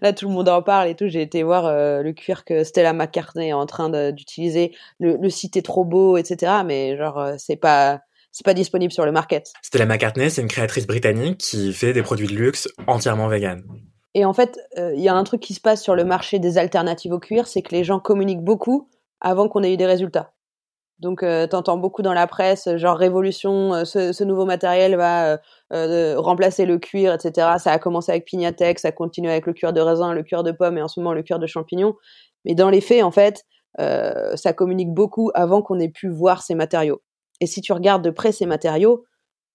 là 0.00 0.14
tout 0.14 0.26
le 0.26 0.32
monde 0.32 0.48
en 0.48 0.62
parle 0.62 0.88
et 0.88 0.94
tout. 0.94 1.06
J'ai 1.06 1.20
été 1.20 1.42
voir 1.42 1.66
euh, 1.66 2.02
le 2.02 2.14
cuir 2.14 2.46
que 2.46 2.64
Stella 2.64 2.94
McCartney 2.94 3.48
est 3.48 3.52
en 3.52 3.66
train 3.66 3.90
d'utiliser. 4.10 4.74
Le, 4.98 5.18
le, 5.20 5.28
site 5.28 5.56
est 5.58 5.62
trop 5.62 5.84
beau, 5.84 6.16
etc. 6.16 6.52
Mais 6.64 6.96
genre 6.96 7.18
euh, 7.18 7.34
c'est 7.36 7.56
pas 7.56 8.00
c'est 8.32 8.44
pas 8.44 8.54
disponible 8.54 8.92
sur 8.92 9.04
le 9.04 9.12
market. 9.12 9.52
Stella 9.60 9.84
McCartney, 9.84 10.30
c'est 10.30 10.40
une 10.40 10.48
créatrice 10.48 10.86
britannique 10.86 11.38
qui 11.38 11.74
fait 11.74 11.92
des 11.92 12.02
produits 12.02 12.26
de 12.26 12.34
luxe 12.34 12.68
entièrement 12.86 13.28
vegan. 13.28 13.62
Et 14.14 14.24
en 14.24 14.32
fait, 14.32 14.58
il 14.76 15.00
y 15.00 15.08
a 15.08 15.14
un 15.14 15.24
truc 15.24 15.42
qui 15.42 15.52
se 15.52 15.60
passe 15.60 15.82
sur 15.82 15.94
le 15.94 16.04
marché 16.04 16.38
des 16.38 16.56
alternatives 16.56 17.12
au 17.12 17.18
cuir, 17.18 17.46
c'est 17.46 17.60
que 17.60 17.74
les 17.74 17.84
gens 17.84 18.00
communiquent 18.00 18.44
beaucoup 18.44 18.88
avant 19.20 19.48
qu'on 19.48 19.62
ait 19.62 19.74
eu 19.74 19.76
des 19.76 19.86
résultats. 19.86 20.32
Donc, 20.98 21.22
euh, 21.22 21.46
t'entends 21.46 21.76
beaucoup 21.76 22.00
dans 22.00 22.14
la 22.14 22.26
presse, 22.26 22.74
genre 22.76 22.96
révolution, 22.96 23.74
euh, 23.74 23.84
ce, 23.84 24.12
ce, 24.12 24.24
nouveau 24.24 24.46
matériel 24.46 24.96
va 24.96 25.32
euh, 25.32 25.36
euh, 25.74 26.18
remplacer 26.18 26.64
le 26.64 26.78
cuir, 26.78 27.12
etc. 27.12 27.58
Ça 27.58 27.72
a 27.72 27.78
commencé 27.78 28.12
avec 28.12 28.24
Pignatex, 28.24 28.80
ça 28.80 28.92
continue 28.92 29.28
avec 29.28 29.46
le 29.46 29.52
cuir 29.52 29.74
de 29.74 29.80
raisin, 29.80 30.14
le 30.14 30.22
cuir 30.22 30.42
de 30.42 30.52
pomme 30.52 30.78
et 30.78 30.82
en 30.82 30.88
ce 30.88 30.98
moment 30.98 31.12
le 31.12 31.22
cuir 31.22 31.38
de 31.38 31.46
champignon. 31.46 31.96
Mais 32.46 32.54
dans 32.54 32.70
les 32.70 32.80
faits, 32.80 33.02
en 33.02 33.10
fait, 33.10 33.44
ça 33.78 34.54
communique 34.54 34.94
beaucoup 34.94 35.30
avant 35.34 35.60
qu'on 35.60 35.78
ait 35.78 35.90
pu 35.90 36.08
voir 36.08 36.42
ces 36.42 36.54
matériaux. 36.54 37.02
Et 37.42 37.46
si 37.46 37.60
tu 37.60 37.74
regardes 37.74 38.02
de 38.02 38.08
près 38.08 38.32
ces 38.32 38.46
matériaux, 38.46 39.04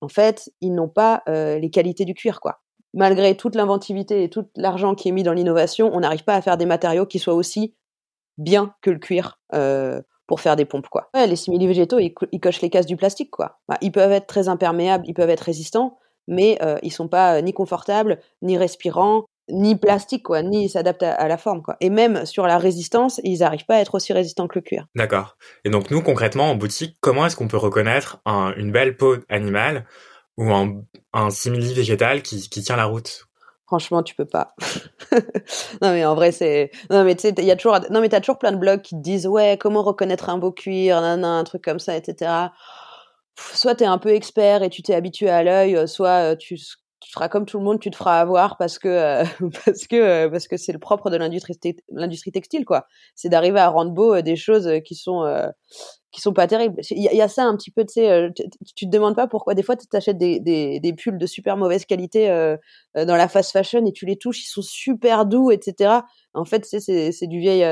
en 0.02 0.10
fait, 0.10 0.52
ils 0.62 0.76
n'ont 0.76 0.90
pas 0.90 1.24
les 1.28 1.70
qualités 1.72 2.06
du 2.06 2.14
cuir, 2.14 2.40
quoi. 2.40 2.60
Malgré 2.94 3.36
toute 3.38 3.56
l'inventivité 3.56 4.24
et 4.24 4.30
tout 4.30 4.46
l'argent 4.56 4.94
qui 4.94 5.08
est 5.08 5.12
mis 5.14 5.24
dans 5.24 5.34
l'innovation, 5.34 5.90
on 5.94 6.02
n'arrive 6.02 6.26
pas 6.26 6.36
à 6.36 6.42
faire 6.42 6.58
des 6.58 6.66
matériaux 6.66 7.06
qui 7.06 7.20
soient 7.20 7.34
aussi 7.34 7.74
bien 8.38 8.74
que 8.82 8.90
le 8.90 9.00
cuir. 9.00 9.40
Euh, 9.54 10.02
pour 10.32 10.40
faire 10.40 10.56
des 10.56 10.64
pompes 10.64 10.88
quoi. 10.88 11.10
les 11.14 11.36
simili-végétaux, 11.36 12.00
ils, 12.00 12.40
cochent 12.40 12.62
les 12.62 12.70
cases 12.70 12.86
du 12.86 12.96
plastique 12.96 13.32
quoi. 13.32 13.60
Bah, 13.68 13.78
ils 13.82 13.92
peuvent 13.92 14.14
être 14.14 14.28
très 14.28 14.48
imperméables, 14.48 15.04
ils 15.06 15.14
peuvent 15.14 15.30
être 15.30 15.42
résistants, 15.42 15.98
mais 16.26 16.58
euh, 16.62 16.78
ils 16.84 16.90
sont 16.90 17.10
pas 17.10 17.36
euh, 17.36 17.42
ni 17.42 17.52
confortables, 17.52 18.18
ni 18.42 18.58
respirants, 18.58 19.26
ni 19.50 19.76
plastiques 19.76 20.24
quoi, 20.24 20.42
ni 20.42 20.70
s'adaptent 20.70 21.04
à, 21.04 21.28
la 21.28 21.38
forme 21.38 21.62
quoi. 21.62 21.76
Et 21.82 21.90
même 21.90 22.26
sur 22.26 22.48
la 22.48 22.60
résistance, 22.60 23.20
ils 23.26 23.40
n'arrivent 23.40 23.66
pas 23.66 23.76
à 23.76 23.80
être 23.82 23.94
aussi 23.94 24.14
résistants 24.14 24.48
que 24.48 24.58
le 24.58 24.62
cuir. 24.62 24.86
D'accord. 24.96 25.36
Et 25.66 25.70
donc 25.70 25.92
nous 25.92 26.02
concrètement 26.02 26.50
en 26.50 26.56
boutique, 26.56 26.96
comment 27.02 27.26
est-ce 27.26 27.36
qu'on 27.36 27.50
peut 27.50 27.58
reconnaître 27.58 28.22
une 28.56 28.72
belle 28.72 28.96
peau 28.96 29.18
animale 29.28 29.86
ou 30.38 30.50
un, 30.54 31.30
simili 31.30 31.74
végétal 31.74 32.22
qui 32.22 32.48
tient 32.48 32.78
la 32.78 32.86
route? 32.86 33.28
Franchement, 33.72 34.04
tu 34.04 34.16
peux 34.16 34.26
pas. 34.26 34.54
non 35.82 35.94
mais 35.94 36.04
en 36.04 36.14
vrai 36.14 36.34
c'est 36.34 36.72
non 36.90 37.06
mais 37.06 37.16
tu 37.16 37.22
sais 37.22 37.34
il 37.38 37.46
y 37.46 37.52
a 37.52 37.56
toujours 37.56 37.80
non 37.90 38.02
mais 38.02 38.10
t'as 38.10 38.20
toujours 38.20 38.38
plein 38.38 38.52
de 38.52 38.58
blogs 38.58 38.82
qui 38.82 38.96
te 38.96 39.02
disent 39.02 39.28
ouais 39.28 39.58
comment 39.58 39.82
reconnaître 39.82 40.30
un 40.30 40.38
beau 40.38 40.52
cuir 40.52 41.00
nan, 41.00 41.24
un 41.24 41.44
truc 41.46 41.64
comme 41.64 41.80
ça 41.80 41.96
etc. 41.96 42.52
Soit 43.38 43.76
t'es 43.76 43.86
un 43.86 43.98
peu 43.98 44.10
expert 44.10 44.62
et 44.62 44.70
tu 44.70 44.82
t'es 44.84 44.94
habitué 44.94 45.30
à 45.30 45.42
l'œil, 45.44 45.88
soit 45.88 46.34
euh, 46.34 46.36
tu 46.36 46.58
tu 47.12 47.16
feras 47.16 47.28
comme 47.28 47.46
tout 47.46 47.58
le 47.58 47.66
monde, 47.66 47.82
tu 47.82 47.92
te 47.92 47.98
feras 47.98 48.22
avoir 48.22 48.56
parce 48.56 48.80
que 48.80 48.88
euh, 48.88 49.26
parce 49.66 49.86
que 49.86 49.98
euh, 49.98 50.30
parce 50.30 50.48
que 50.48 50.56
c'est 50.56 50.72
le 50.72 50.80
propre 50.80 51.10
de 51.10 51.18
l'industrie 51.18 51.60
l'industrie 51.90 52.32
textile 52.32 52.64
quoi. 52.64 52.88
C'est 53.16 53.28
d'arriver 53.28 53.60
à 53.60 53.68
rendre 53.68 53.92
beau 53.92 54.16
euh, 54.16 54.22
des 54.22 54.38
choses 54.38 54.70
qui 54.86 54.96
sont 54.96 55.26
qui 56.14 56.22
sont 56.22 56.32
pas 56.32 56.48
terribles. 56.48 56.80
Il 56.90 57.02
y, 57.02 57.22
a 57.22 57.28
ça 57.28 57.44
un 57.44 57.56
petit 57.56 57.72
peu, 57.72 57.86
tu 57.86 57.94
sais, 57.94 58.30
tu, 58.76 58.86
te 58.86 58.90
demandes 58.90 59.16
pas 59.16 59.28
pourquoi 59.28 59.56
des 59.56 59.64
fois 59.64 59.78
tu 59.78 59.88
t'achètes 59.88 60.18
des, 60.18 60.40
des, 60.42 60.94
pulls 60.94 61.18
de 61.18 61.26
super 61.26 61.56
mauvaise 61.56 61.86
qualité 61.86 62.28
dans 62.96 63.16
la 63.16 63.28
fast 63.30 63.52
fashion 63.52 63.86
et 63.86 63.94
tu 63.94 64.06
les 64.06 64.18
touches, 64.18 64.44
ils 64.44 64.50
sont 64.50 64.62
super 64.62 65.26
doux, 65.26 65.52
etc. 65.52 66.02
En 66.34 66.44
fait, 66.46 66.66
c'est 66.66 67.12
c'est 67.12 67.28
du 67.28 67.40
vieil 67.40 67.66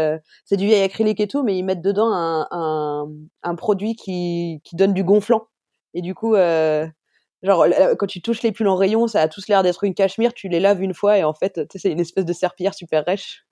c'est 0.45 0.57
du 0.57 0.65
vieil 0.65 0.83
acrylique 0.83 1.19
et 1.19 1.27
tout, 1.27 1.43
mais 1.43 1.57
ils 1.57 1.63
mettent 1.63 1.81
dedans 1.81 2.11
un 2.13 3.07
un, 3.43 3.55
produit 3.55 3.95
qui 3.95 4.61
qui 4.63 4.75
donne 4.75 4.93
du 4.93 5.03
gonflant 5.03 5.47
et 5.93 6.01
du 6.01 6.13
coup 6.15 6.35
Genre, 7.41 7.65
quand 7.97 8.07
tu 8.07 8.21
touches 8.21 8.41
les 8.43 8.51
pulls 8.51 8.67
en 8.67 8.75
rayon, 8.75 9.07
ça 9.07 9.21
a 9.21 9.27
tous 9.27 9.47
l'air 9.47 9.63
d'être 9.63 9.83
une 9.83 9.93
cachemire, 9.93 10.33
tu 10.33 10.49
les 10.49 10.59
laves 10.59 10.81
une 10.81 10.93
fois 10.93 11.17
et 11.17 11.23
en 11.23 11.33
fait, 11.33 11.61
c'est 11.73 11.91
une 11.91 11.99
espèce 11.99 12.25
de 12.25 12.33
serpillière 12.33 12.73
super 12.73 13.05
rêche. 13.05 13.45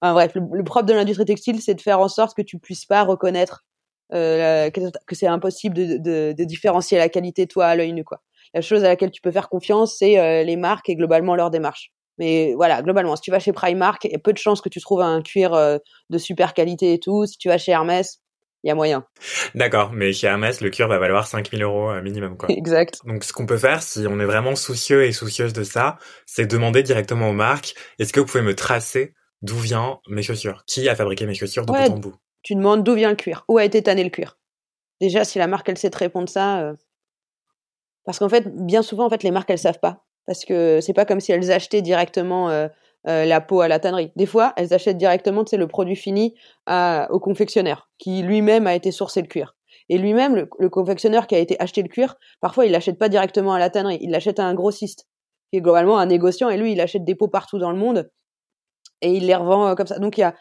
Enfin, 0.00 0.12
bref, 0.12 0.32
le, 0.34 0.64
propre 0.64 0.86
de 0.86 0.92
l'industrie 0.92 1.24
textile, 1.24 1.60
c'est 1.62 1.74
de 1.74 1.80
faire 1.80 2.00
en 2.00 2.08
sorte 2.08 2.36
que 2.36 2.42
tu 2.42 2.58
puisses 2.58 2.84
pas 2.84 3.02
reconnaître 3.02 3.64
euh, 4.12 4.70
que, 4.70 5.14
c'est 5.14 5.26
impossible 5.26 5.74
de, 5.74 5.96
de, 5.96 6.34
de, 6.36 6.44
différencier 6.44 6.98
la 6.98 7.08
qualité 7.08 7.46
toi 7.46 7.66
à 7.66 7.76
l'œil 7.76 7.92
nu, 7.92 8.04
quoi. 8.04 8.20
La 8.52 8.60
chose 8.60 8.84
à 8.84 8.88
laquelle 8.88 9.10
tu 9.10 9.20
peux 9.20 9.32
faire 9.32 9.48
confiance, 9.48 9.96
c'est 9.98 10.18
euh, 10.18 10.42
les 10.44 10.56
marques 10.56 10.88
et 10.88 10.94
globalement 10.94 11.34
leur 11.34 11.50
démarche. 11.50 11.90
Mais 12.18 12.54
voilà, 12.54 12.82
globalement, 12.82 13.16
si 13.16 13.22
tu 13.22 13.30
vas 13.30 13.40
chez 13.40 13.52
Primark, 13.52 14.04
il 14.04 14.12
y 14.12 14.14
a 14.14 14.18
peu 14.18 14.32
de 14.32 14.38
chances 14.38 14.60
que 14.60 14.68
tu 14.68 14.80
trouves 14.80 15.00
un 15.00 15.22
cuir 15.22 15.54
euh, 15.54 15.78
de 16.10 16.18
super 16.18 16.54
qualité 16.54 16.92
et 16.92 17.00
tout. 17.00 17.26
Si 17.26 17.38
tu 17.38 17.48
vas 17.48 17.58
chez 17.58 17.72
Hermès, 17.72 18.20
il 18.64 18.68
y 18.68 18.70
a 18.70 18.74
moyen. 18.74 19.04
D'accord, 19.54 19.92
mais 19.92 20.14
chez 20.14 20.26
Hermès, 20.26 20.62
le 20.62 20.70
cuir 20.70 20.88
va 20.88 20.98
valoir 20.98 21.26
5000 21.26 21.62
euros 21.62 21.90
euh, 21.90 22.00
minimum, 22.00 22.36
quoi. 22.38 22.48
Exact. 22.56 23.00
Donc, 23.04 23.22
ce 23.22 23.32
qu'on 23.34 23.44
peut 23.44 23.58
faire, 23.58 23.82
si 23.82 24.06
on 24.08 24.18
est 24.18 24.24
vraiment 24.24 24.56
soucieux 24.56 25.04
et 25.04 25.12
soucieuse 25.12 25.52
de 25.52 25.62
ça, 25.62 25.98
c'est 26.24 26.46
demander 26.46 26.82
directement 26.82 27.28
aux 27.28 27.34
marques, 27.34 27.74
est-ce 27.98 28.12
que 28.12 28.20
vous 28.20 28.26
pouvez 28.26 28.42
me 28.42 28.54
tracer 28.54 29.12
d'où 29.42 29.56
vient 29.56 30.00
mes 30.08 30.22
chaussures? 30.22 30.64
Qui 30.66 30.88
a 30.88 30.96
fabriqué 30.96 31.26
mes 31.26 31.34
chaussures 31.34 31.66
de 31.66 31.72
bout 31.72 31.92
en 31.92 31.98
bout? 31.98 32.14
Tu 32.42 32.54
demandes 32.54 32.82
d'où 32.82 32.94
vient 32.94 33.10
le 33.10 33.16
cuir? 33.16 33.44
Où 33.48 33.58
a 33.58 33.64
été 33.64 33.82
tanné 33.82 34.02
le 34.02 34.10
cuir? 34.10 34.38
Déjà, 35.00 35.24
si 35.24 35.38
la 35.38 35.46
marque, 35.46 35.68
elle 35.68 35.78
sait 35.78 35.90
te 35.90 35.98
répondre 35.98 36.28
ça, 36.28 36.60
euh, 36.60 36.74
parce 38.06 38.18
qu'en 38.18 38.30
fait, 38.30 38.48
bien 38.48 38.82
souvent, 38.82 39.04
en 39.04 39.10
fait, 39.10 39.22
les 39.22 39.30
marques, 39.30 39.50
elles 39.50 39.58
savent 39.58 39.80
pas. 39.80 40.04
Parce 40.26 40.46
que 40.46 40.80
c'est 40.80 40.94
pas 40.94 41.04
comme 41.04 41.20
si 41.20 41.32
elles 41.32 41.52
achetaient 41.52 41.82
directement 41.82 42.48
euh, 42.48 42.68
euh, 43.06 43.24
la 43.24 43.40
peau 43.40 43.60
à 43.60 43.68
la 43.68 43.78
tannerie. 43.78 44.12
Des 44.16 44.26
fois, 44.26 44.52
elles 44.56 44.72
achètent 44.72 44.96
directement 44.96 45.44
le 45.52 45.66
produit 45.66 45.96
fini 45.96 46.34
à, 46.66 47.08
au 47.10 47.20
confectionneur, 47.20 47.88
qui 47.98 48.22
lui-même 48.22 48.66
a 48.66 48.74
été 48.74 48.90
sourcé 48.90 49.20
le 49.20 49.28
cuir. 49.28 49.56
Et 49.88 49.98
lui-même, 49.98 50.48
le, 50.58 50.68
confectionneur 50.70 51.26
qui 51.26 51.34
a 51.34 51.38
été 51.38 51.60
acheté 51.60 51.82
le 51.82 51.88
cuir, 51.88 52.16
parfois 52.40 52.64
il 52.64 52.72
l'achète 52.72 52.98
pas 52.98 53.10
directement 53.10 53.52
à 53.52 53.58
la 53.58 53.68
tannerie, 53.68 53.98
il 54.00 54.10
l'achète 54.10 54.38
à 54.38 54.44
un 54.44 54.54
grossiste, 54.54 55.06
qui 55.50 55.58
est 55.58 55.60
globalement 55.60 55.98
un 55.98 56.06
négociant, 56.06 56.48
et 56.48 56.56
lui, 56.56 56.72
il 56.72 56.80
achète 56.80 57.04
des 57.04 57.14
peaux 57.14 57.28
partout 57.28 57.58
dans 57.58 57.70
le 57.70 57.76
monde, 57.76 58.10
et 59.02 59.12
il 59.12 59.26
les 59.26 59.34
revend 59.34 59.68
euh, 59.68 59.74
comme 59.74 59.86
ça. 59.86 59.98
Donc 59.98 60.16
il 60.16 60.22
y 60.22 60.24
a 60.24 60.34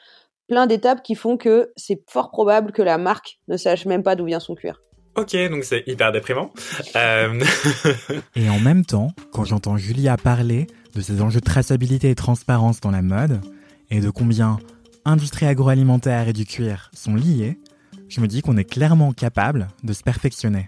plein 0.48 0.66
d'étapes 0.66 1.04
qui 1.04 1.16
font 1.16 1.36
que 1.36 1.74
c'est 1.76 2.04
fort 2.10 2.32
probable 2.32 2.72
que 2.72 2.82
la 2.82 2.98
marque 2.98 3.40
ne 3.48 3.58
sache 3.58 3.86
même 3.86 4.04
pas 4.04 4.16
d'où 4.16 4.26
vient 4.26 4.40
son 4.40 4.56
cuir. 4.56 4.80
Ok, 5.16 5.36
donc 5.52 5.64
c'est 5.64 5.84
hyper 5.86 6.12
déprimant. 6.12 6.52
Euh, 6.96 7.44
et 8.36 8.50
en 8.50 8.60
même 8.60 8.84
temps, 8.84 9.14
quand 9.32 9.46
j'entends 9.46 9.78
Julia 9.78 10.18
parler 10.18 10.68
de 10.96 11.02
ces 11.02 11.22
enjeux 11.22 11.40
de 11.40 11.46
traçabilité 11.46 12.10
et 12.10 12.16
transparence 12.16 12.82
dans 12.82 12.90
la 12.90 13.04
mode, 13.04 13.40
et 13.92 14.00
de 14.00 14.10
combien 14.10 14.58
industrie 15.06 15.46
agroalimentaire 15.46 16.28
et 16.28 16.34
du 16.34 16.46
cuir 16.46 16.90
sont 16.94 17.16
liés, 17.16 17.60
je 18.10 18.22
me 18.22 18.28
dis 18.28 18.42
qu'on 18.42 18.58
est 18.58 18.64
clairement 18.64 19.14
capable 19.14 19.68
de 19.84 19.94
se 19.94 20.02
perfectionner. 20.02 20.66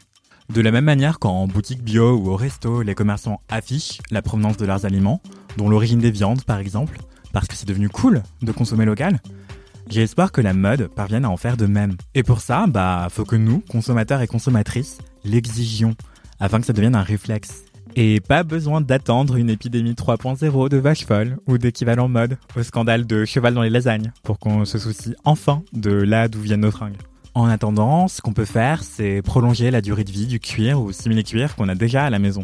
De 0.54 0.62
la 0.62 0.72
même 0.72 0.86
manière 0.86 1.18
qu'en 1.18 1.48
boutique 1.48 1.84
bio 1.84 2.16
ou 2.16 2.30
au 2.30 2.36
resto, 2.36 2.84
les 2.84 2.94
commerçants 2.94 3.42
affichent 3.50 4.00
la 4.12 4.22
provenance 4.22 4.58
de 4.58 4.66
leurs 4.68 4.86
aliments, 4.86 5.22
dont 5.58 5.70
l'origine 5.70 6.00
des 6.00 6.12
viandes 6.12 6.44
par 6.44 6.60
exemple, 6.60 7.00
parce 7.34 7.48
que 7.48 7.56
c'est 7.56 7.68
devenu 7.68 7.90
cool 7.90 8.22
de 8.44 8.52
consommer 8.52 8.86
local, 8.86 9.20
espoir 9.92 10.32
que 10.32 10.42
la 10.42 10.54
mode 10.54 10.88
parvienne 10.88 11.26
à 11.26 11.30
en 11.30 11.38
faire 11.38 11.58
de 11.58 11.66
même. 11.66 11.96
Et 12.14 12.24
pour 12.24 12.42
ça, 12.42 12.66
bah, 12.68 13.08
faut 13.10 13.26
que 13.26 13.36
nous, 13.36 13.62
consommateurs 13.70 14.22
et 14.22 14.28
consommatrices, 14.28 14.98
l'exigions, 15.24 15.96
afin 16.40 16.60
que 16.60 16.66
ça 16.66 16.74
devienne 16.74 16.96
un 16.96 17.04
réflexe. 17.04 17.64
Et 17.96 18.20
pas 18.20 18.44
besoin 18.44 18.82
d'attendre 18.82 19.38
une 19.38 19.50
épidémie 19.50 19.94
3.0 19.94 20.70
de 20.70 20.78
vache 20.78 21.06
folle 21.06 21.38
ou 21.48 21.58
d'équivalent 21.58 22.10
mode 22.10 22.38
au 22.58 22.64
scandale 22.64 23.08
de 23.08 23.24
cheval 23.24 23.54
dans 23.54 23.62
les 23.62 23.70
lasagnes 23.70 24.12
pour 24.24 24.38
qu'on 24.38 24.66
se 24.66 24.78
soucie 24.78 25.16
enfin 25.24 25.64
de 25.72 25.92
là 25.92 26.28
d'où 26.28 26.42
viennent 26.42 26.62
nos 26.62 26.72
fringues. 26.72 26.98
En 27.34 27.46
attendant, 27.46 28.08
ce 28.08 28.22
qu'on 28.22 28.34
peut 28.34 28.46
faire, 28.46 28.84
c'est 28.84 29.22
prolonger 29.22 29.72
la 29.72 29.82
durée 29.82 30.04
de 30.04 30.12
vie 30.12 30.26
du 30.26 30.40
cuir 30.40 30.82
ou 30.82 30.92
simili-cuir 30.92 31.56
qu'on 31.56 31.70
a 31.70 31.76
déjà 31.76 32.06
à 32.06 32.10
la 32.10 32.20
maison. 32.20 32.44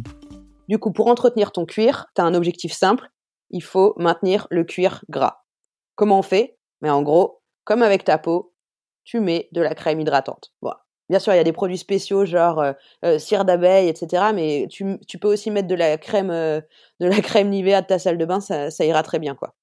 Du 0.70 0.78
coup, 0.78 0.92
pour 0.92 1.08
entretenir 1.08 1.52
ton 1.52 1.66
cuir, 1.66 2.06
t'as 2.14 2.24
un 2.24 2.34
objectif 2.34 2.72
simple, 2.72 3.10
il 3.50 3.62
faut 3.62 3.94
maintenir 3.98 4.48
le 4.52 4.64
cuir 4.64 5.04
gras. 5.10 5.44
Comment 5.96 6.20
on 6.20 6.24
fait? 6.24 6.58
Mais 6.82 6.90
en 6.90 7.02
gros, 7.02 7.42
comme 7.64 7.82
avec 7.82 8.04
ta 8.04 8.18
peau, 8.18 8.54
tu 9.04 9.20
mets 9.20 9.50
de 9.52 9.62
la 9.62 9.76
crème 9.76 10.00
hydratante. 10.00 10.54
Bon. 10.62 10.74
Bien 11.12 11.20
sûr, 11.20 11.34
il 11.34 11.38
y 11.38 11.40
a 11.40 11.44
des 11.44 11.52
produits 11.52 11.78
spéciaux 11.78 12.24
genre 12.24 12.60
euh, 12.60 12.72
euh, 13.04 13.20
cire 13.20 13.44
d'abeille, 13.44 13.90
etc. 13.90 14.32
Mais 14.34 14.68
tu, 14.70 14.98
tu, 15.10 15.20
peux 15.20 15.28
aussi 15.28 15.52
mettre 15.52 15.68
de 15.68 15.76
la 15.76 15.98
crème, 15.98 16.32
euh, 16.32 16.62
de 17.02 17.08
la 17.08 17.20
crème 17.20 17.50
Nivea 17.50 17.82
de 17.82 17.88
ta 17.88 18.00
salle 18.00 18.18
de 18.18 18.24
bain, 18.24 18.40
ça, 18.40 18.72
ça 18.72 18.86
ira 18.86 19.04
très 19.04 19.20
bien, 19.20 19.36
quoi. 19.36 19.54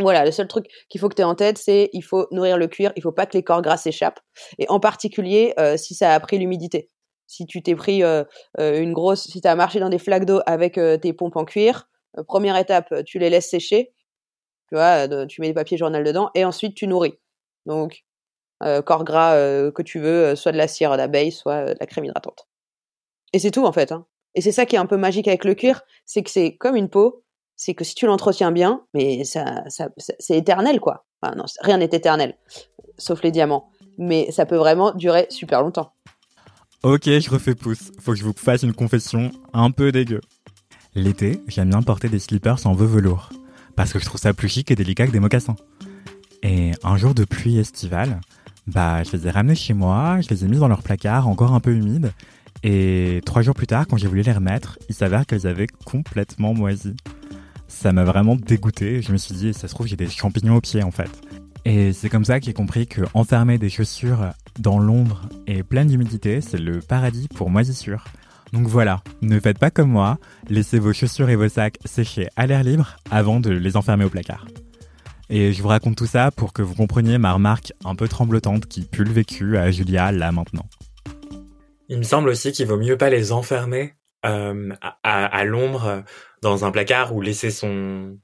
Voilà, 0.00 0.24
le 0.24 0.32
seul 0.32 0.48
truc 0.48 0.66
qu'il 0.88 1.00
faut 1.00 1.08
que 1.08 1.14
tu 1.14 1.22
aies 1.22 1.24
en 1.24 1.36
tête, 1.36 1.56
c'est 1.56 1.88
il 1.92 2.02
faut 2.02 2.26
nourrir 2.32 2.58
le 2.58 2.66
cuir, 2.66 2.92
il 2.96 3.02
faut 3.02 3.12
pas 3.12 3.26
que 3.26 3.36
les 3.36 3.44
corps 3.44 3.62
gras 3.62 3.76
s'échappent, 3.76 4.18
et 4.58 4.68
en 4.68 4.80
particulier 4.80 5.54
si 5.78 5.94
ça 5.94 6.12
a 6.12 6.20
pris 6.20 6.36
l'humidité. 6.36 6.90
Si 7.26 7.46
tu 7.46 7.62
t'es 7.62 7.74
pris 7.74 8.02
une 8.58 8.92
grosse, 8.92 9.22
si 9.22 9.40
tu 9.40 9.48
as 9.48 9.54
marché 9.54 9.80
dans 9.80 9.88
des 9.88 9.98
flaques 9.98 10.26
d'eau 10.26 10.40
avec 10.44 10.74
tes 10.74 11.12
pompes 11.14 11.36
en 11.36 11.46
cuir, 11.46 11.88
première 12.26 12.58
étape, 12.58 12.92
tu 13.06 13.18
les 13.18 13.30
laisses 13.30 13.48
sécher, 13.48 13.94
tu 14.68 14.74
vois, 14.74 15.08
tu 15.26 15.40
mets 15.40 15.48
des 15.48 15.54
papiers 15.54 15.76
journal 15.76 16.04
dedans 16.04 16.30
et 16.34 16.44
ensuite 16.44 16.74
tu 16.74 16.86
nourris. 16.86 17.18
Donc, 17.66 18.04
euh, 18.62 18.80
corps 18.80 19.04
gras 19.04 19.34
euh, 19.34 19.70
que 19.70 19.82
tu 19.82 20.00
veux, 20.00 20.24
euh, 20.24 20.36
soit 20.36 20.52
de 20.52 20.56
la 20.56 20.68
cire 20.68 20.96
d'abeille, 20.96 21.30
soit 21.30 21.74
de 21.74 21.76
la 21.78 21.86
crème 21.86 22.06
hydratante. 22.06 22.48
Et 23.32 23.38
c'est 23.38 23.50
tout 23.50 23.66
en 23.66 23.72
fait. 23.72 23.92
Hein. 23.92 24.06
Et 24.34 24.40
c'est 24.40 24.52
ça 24.52 24.64
qui 24.66 24.76
est 24.76 24.78
un 24.78 24.86
peu 24.86 24.96
magique 24.96 25.28
avec 25.28 25.44
le 25.44 25.54
cuir, 25.54 25.82
c'est 26.04 26.22
que 26.22 26.30
c'est 26.30 26.56
comme 26.56 26.76
une 26.76 26.88
peau, 26.88 27.24
c'est 27.56 27.74
que 27.74 27.84
si 27.84 27.94
tu 27.94 28.06
l'entretiens 28.06 28.52
bien, 28.52 28.84
mais 28.94 29.24
ça, 29.24 29.62
ça, 29.68 29.88
c'est 29.96 30.36
éternel 30.36 30.80
quoi. 30.80 31.06
Enfin 31.20 31.34
non, 31.36 31.44
rien 31.60 31.78
n'est 31.78 31.84
éternel, 31.84 32.36
sauf 32.98 33.22
les 33.22 33.30
diamants. 33.30 33.70
Mais 33.98 34.30
ça 34.30 34.46
peut 34.46 34.56
vraiment 34.56 34.92
durer 34.92 35.26
super 35.30 35.62
longtemps. 35.62 35.92
Ok, 36.82 37.04
je 37.04 37.30
refais 37.30 37.54
pouce. 37.54 37.92
Faut 38.00 38.12
que 38.12 38.18
je 38.18 38.24
vous 38.24 38.34
fasse 38.34 38.62
une 38.62 38.74
confession 38.74 39.30
un 39.54 39.70
peu 39.70 39.90
dégueu. 39.90 40.20
L'été, 40.94 41.40
j'aime 41.48 41.70
bien 41.70 41.82
porter 41.82 42.08
des 42.08 42.18
slippers 42.18 42.66
en 42.66 42.74
velours 42.74 43.30
parce 43.76 43.92
que 43.92 43.98
je 43.98 44.04
trouve 44.04 44.20
ça 44.20 44.34
plus 44.34 44.48
chic 44.48 44.70
et 44.70 44.74
délicat 44.74 45.06
que 45.06 45.12
des 45.12 45.20
mocassins. 45.20 45.56
Et 46.42 46.72
un 46.82 46.96
jour 46.96 47.14
de 47.14 47.24
pluie 47.24 47.58
estivale, 47.58 48.20
bah, 48.66 49.02
je 49.04 49.12
les 49.12 49.26
ai 49.26 49.30
ramenés 49.30 49.54
chez 49.54 49.74
moi, 49.74 50.20
je 50.20 50.28
les 50.28 50.44
ai 50.44 50.48
mis 50.48 50.58
dans 50.58 50.68
leur 50.68 50.82
placard, 50.82 51.28
encore 51.28 51.52
un 51.52 51.60
peu 51.60 51.72
humide, 51.72 52.12
et 52.62 53.20
trois 53.24 53.42
jours 53.42 53.54
plus 53.54 53.66
tard, 53.66 53.86
quand 53.86 53.96
j'ai 53.96 54.08
voulu 54.08 54.22
les 54.22 54.32
remettre, 54.32 54.78
il 54.88 54.94
s'avère 54.94 55.26
qu'elles 55.26 55.46
avaient 55.46 55.68
complètement 55.84 56.54
moisi. 56.54 56.94
Ça 57.68 57.92
m'a 57.92 58.04
vraiment 58.04 58.36
dégoûté, 58.36 59.02
je 59.02 59.12
me 59.12 59.16
suis 59.16 59.34
dit, 59.34 59.54
ça 59.54 59.68
se 59.68 59.74
trouve, 59.74 59.86
j'ai 59.86 59.96
des 59.96 60.08
champignons 60.08 60.56
aux 60.56 60.60
pieds, 60.60 60.82
en 60.82 60.90
fait. 60.90 61.10
Et 61.64 61.92
c'est 61.92 62.08
comme 62.08 62.24
ça 62.24 62.38
que 62.38 62.46
j'ai 62.46 62.52
compris 62.52 62.86
que 62.86 63.02
enfermer 63.12 63.58
des 63.58 63.68
chaussures 63.68 64.32
dans 64.58 64.78
l'ombre 64.78 65.28
et 65.46 65.62
pleine 65.62 65.88
d'humidité, 65.88 66.40
c'est 66.40 66.58
le 66.58 66.80
paradis 66.80 67.28
pour 67.28 67.50
moisissure. 67.50 68.04
Donc 68.52 68.68
voilà, 68.68 69.02
ne 69.22 69.40
faites 69.40 69.58
pas 69.58 69.70
comme 69.70 69.90
moi, 69.90 70.18
laissez 70.48 70.78
vos 70.78 70.92
chaussures 70.92 71.28
et 71.28 71.36
vos 71.36 71.48
sacs 71.48 71.78
sécher 71.84 72.28
à 72.36 72.46
l'air 72.46 72.62
libre 72.62 72.96
avant 73.10 73.40
de 73.40 73.50
les 73.50 73.76
enfermer 73.76 74.04
au 74.04 74.10
placard. 74.10 74.46
Et 75.28 75.52
je 75.52 75.60
vous 75.60 75.68
raconte 75.68 75.96
tout 75.96 76.06
ça 76.06 76.30
pour 76.30 76.52
que 76.52 76.62
vous 76.62 76.74
compreniez 76.74 77.18
ma 77.18 77.32
remarque 77.32 77.72
un 77.84 77.96
peu 77.96 78.06
tremblotante 78.06 78.66
qui 78.66 78.82
pue 78.82 79.04
vécu 79.04 79.56
à 79.56 79.70
Julia 79.70 80.12
là 80.12 80.30
maintenant. 80.30 80.66
Il 81.88 81.98
me 81.98 82.04
semble 82.04 82.28
aussi 82.28 82.52
qu'il 82.52 82.66
vaut 82.66 82.78
mieux 82.78 82.96
pas 82.96 83.10
les 83.10 83.32
enfermer 83.32 83.94
euh, 84.24 84.70
à, 85.02 85.44
l'ombre 85.44 86.04
dans 86.42 86.64
un 86.64 86.70
placard 86.70 87.14
ou 87.14 87.20
laisser 87.20 87.50
son... 87.50 88.18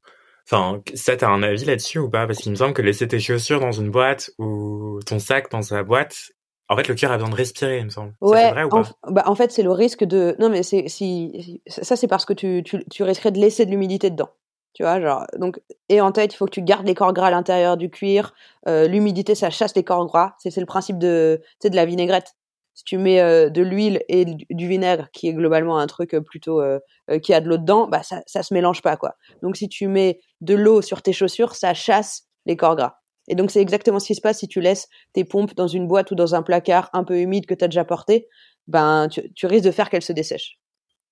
Enfin, 0.45 0.81
ça, 0.93 1.15
t'as 1.15 1.29
un 1.29 1.41
avis 1.43 1.63
là-dessus 1.63 1.99
ou 1.99 2.09
pas? 2.09 2.27
Parce 2.27 2.39
qu'il 2.39 2.51
me 2.51 2.57
semble 2.57 2.73
que 2.73 2.81
laisser 2.81 3.07
tes 3.07 3.19
chaussures 3.19 3.61
dans 3.61 3.71
une 3.71 3.89
boîte 3.89 4.31
ou 4.37 4.99
ton 5.05 5.19
sac 5.19 5.49
dans 5.51 5.61
sa 5.61 5.83
boîte, 5.83 6.31
en 6.69 6.77
fait, 6.77 6.87
le 6.87 6.95
cœur 6.95 7.11
a 7.11 7.17
besoin 7.17 7.29
de 7.29 7.35
respirer, 7.35 7.79
il 7.79 7.85
me 7.85 7.89
semble. 7.89 8.13
Ouais, 8.21 8.51
vrai, 8.51 8.63
ou 8.63 8.69
pas? 8.69 8.83
en, 9.03 9.11
bah, 9.11 9.23
en 9.25 9.35
fait, 9.35 9.51
c'est 9.51 9.63
le 9.63 9.71
risque 9.71 10.03
de. 10.03 10.35
Non, 10.39 10.49
mais 10.49 10.63
c'est 10.63 10.87
si 10.87 11.61
ça, 11.67 11.95
c'est 11.95 12.07
parce 12.07 12.25
que 12.25 12.33
tu, 12.33 12.63
tu, 12.63 12.83
tu 12.89 13.03
risquerais 13.03 13.31
de 13.31 13.39
laisser 13.39 13.65
de 13.65 13.71
l'humidité 13.71 14.09
dedans. 14.09 14.29
Tu 14.73 14.81
vois, 14.81 14.99
genre 14.99 15.25
donc 15.37 15.61
et 15.89 16.01
en 16.01 16.11
tête, 16.11 16.33
il 16.33 16.37
faut 16.37 16.45
que 16.45 16.51
tu 16.51 16.63
gardes 16.63 16.87
les 16.87 16.95
corps 16.95 17.13
gras 17.13 17.27
à 17.27 17.31
l'intérieur 17.31 17.77
du 17.77 17.89
cuir. 17.89 18.33
Euh, 18.67 18.87
l'humidité, 18.87 19.35
ça 19.35 19.49
chasse 19.51 19.75
les 19.75 19.83
corps 19.83 20.05
gras. 20.07 20.33
C'est 20.39 20.57
le 20.57 20.65
principe 20.65 20.97
de 20.97 21.41
de 21.63 21.75
la 21.75 21.85
vinaigrette. 21.85 22.33
Si 22.73 22.83
tu 22.83 22.97
mets 22.97 23.21
euh, 23.21 23.51
de 23.51 23.61
l'huile 23.61 24.01
et 24.09 24.25
du 24.25 24.67
vinaigre, 24.67 25.09
qui 25.13 25.27
est 25.27 25.33
globalement 25.33 25.77
un 25.77 25.85
truc 25.85 26.17
plutôt 26.25 26.59
euh, 26.59 26.79
qui 27.21 27.35
a 27.35 27.41
de 27.41 27.47
l'eau 27.47 27.57
dedans, 27.57 27.87
bah 27.87 28.01
ça 28.01 28.23
ça 28.25 28.41
se 28.41 28.51
mélange 28.51 28.81
pas 28.81 28.97
quoi. 28.97 29.15
Donc 29.43 29.57
si 29.57 29.69
tu 29.69 29.87
mets 29.87 30.21
de 30.41 30.55
l'eau 30.55 30.81
sur 30.81 31.03
tes 31.03 31.13
chaussures, 31.13 31.53
ça 31.53 31.75
chasse 31.75 32.23
les 32.47 32.57
corps 32.57 32.75
gras. 32.75 33.02
Et 33.27 33.35
donc 33.35 33.51
c'est 33.51 33.61
exactement 33.61 33.99
ce 33.99 34.07
qui 34.07 34.15
se 34.15 34.21
passe 34.21 34.39
si 34.39 34.47
tu 34.47 34.61
laisses 34.61 34.87
tes 35.13 35.23
pompes 35.23 35.55
dans 35.55 35.67
une 35.67 35.87
boîte 35.87 36.11
ou 36.11 36.15
dans 36.15 36.35
un 36.35 36.43
placard 36.43 36.89
un 36.93 37.03
peu 37.03 37.19
humide 37.19 37.45
que 37.45 37.53
tu 37.53 37.63
as 37.63 37.67
déjà 37.67 37.85
porté, 37.85 38.27
ben 38.67 39.07
tu, 39.09 39.45
risques 39.45 39.65
de 39.65 39.71
faire 39.71 39.89
qu'elles 39.89 40.03
se 40.03 40.13
dessèchent. 40.13 40.59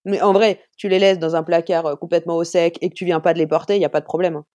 Mais 0.06 0.22
en 0.22 0.34
vrai, 0.34 0.62
tu 0.78 0.90
les 0.90 1.00
laisses 1.00 1.20
dans 1.20 1.36
un 1.36 1.44
placard 1.44 1.86
euh, 1.86 1.96
complètement 1.96 2.36
au 2.36 2.44
sec 2.44 2.78
et 2.82 2.90
que 2.90 2.96
tu 2.96 3.06
viens 3.06 3.20
pas 3.20 3.34
de 3.34 3.40
les 3.40 3.48
porter, 3.48 3.76
il 3.76 3.82
y 3.82 3.86
a 3.86 3.90
pas 3.90 4.00
de 4.00 4.06
problème. 4.06 4.38
hein. 4.38 4.46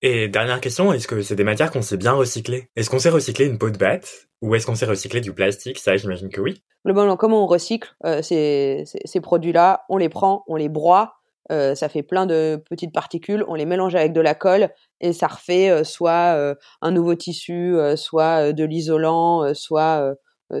Et 0.00 0.28
dernière 0.28 0.60
question, 0.60 0.92
est-ce 0.92 1.08
que 1.08 1.20
c'est 1.22 1.34
des 1.34 1.44
matières 1.44 1.72
qu'on 1.72 1.82
sait 1.82 1.96
bien 1.96 2.12
recycler? 2.12 2.68
Est-ce 2.76 2.88
qu'on 2.88 3.00
sait 3.00 3.10
recycler 3.10 3.46
une 3.46 3.58
peau 3.58 3.70
de 3.70 3.76
bête 3.76 4.28
Ou 4.42 4.54
est-ce 4.54 4.64
qu'on 4.64 4.76
sait 4.76 4.86
recycler 4.86 5.20
du 5.20 5.32
plastique? 5.32 5.78
Ça, 5.78 5.96
j'imagine 5.96 6.28
que 6.28 6.40
oui. 6.40 6.62
Globalement, 6.84 7.16
comment 7.16 7.42
on 7.42 7.46
recycle 7.46 7.92
euh, 8.06 8.22
ces, 8.22 8.84
ces, 8.86 9.00
ces 9.04 9.20
produits-là? 9.20 9.84
On 9.88 9.96
les 9.96 10.08
prend, 10.08 10.44
on 10.46 10.54
les 10.54 10.68
broie, 10.68 11.17
euh, 11.50 11.74
ça 11.74 11.88
fait 11.88 12.02
plein 12.02 12.26
de 12.26 12.62
petites 12.68 12.92
particules, 12.92 13.44
on 13.48 13.54
les 13.54 13.64
mélange 13.64 13.94
avec 13.94 14.12
de 14.12 14.20
la 14.20 14.34
colle 14.34 14.70
et 15.00 15.12
ça 15.12 15.28
refait 15.28 15.70
euh, 15.70 15.82
soit 15.82 16.34
euh, 16.36 16.54
un 16.82 16.90
nouveau 16.90 17.14
tissu, 17.14 17.76
soit 17.96 18.52
de 18.52 18.64
l'isolant, 18.64 19.54
soit 19.54 20.14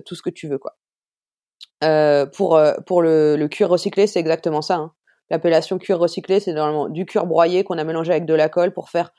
tout 0.04 0.14
ce 0.14 0.22
que 0.22 0.30
tu 0.30 0.48
veux 0.48 0.58
pour 2.36 3.02
le, 3.02 3.46
cuir 3.48 3.68
recyclé, 3.68 4.06
c'est 4.06 4.20
exactement 4.20 4.62
ça. 4.62 4.76
hein. 4.76 4.92
L'appellation 5.30 5.78
cuir 5.78 5.98
recyclé, 5.98 6.40
c'est 6.40 6.54
normalement 6.54 6.88
du 6.88 7.04
cuir 7.04 7.26
broyé 7.26 7.62
qu'on 7.62 7.76
a 7.76 7.84
mélangé 7.84 8.12
avec 8.12 8.24
de 8.24 8.34
la 8.34 8.48
colle 8.48 8.72
pour 8.72 8.88
faire 8.88 9.10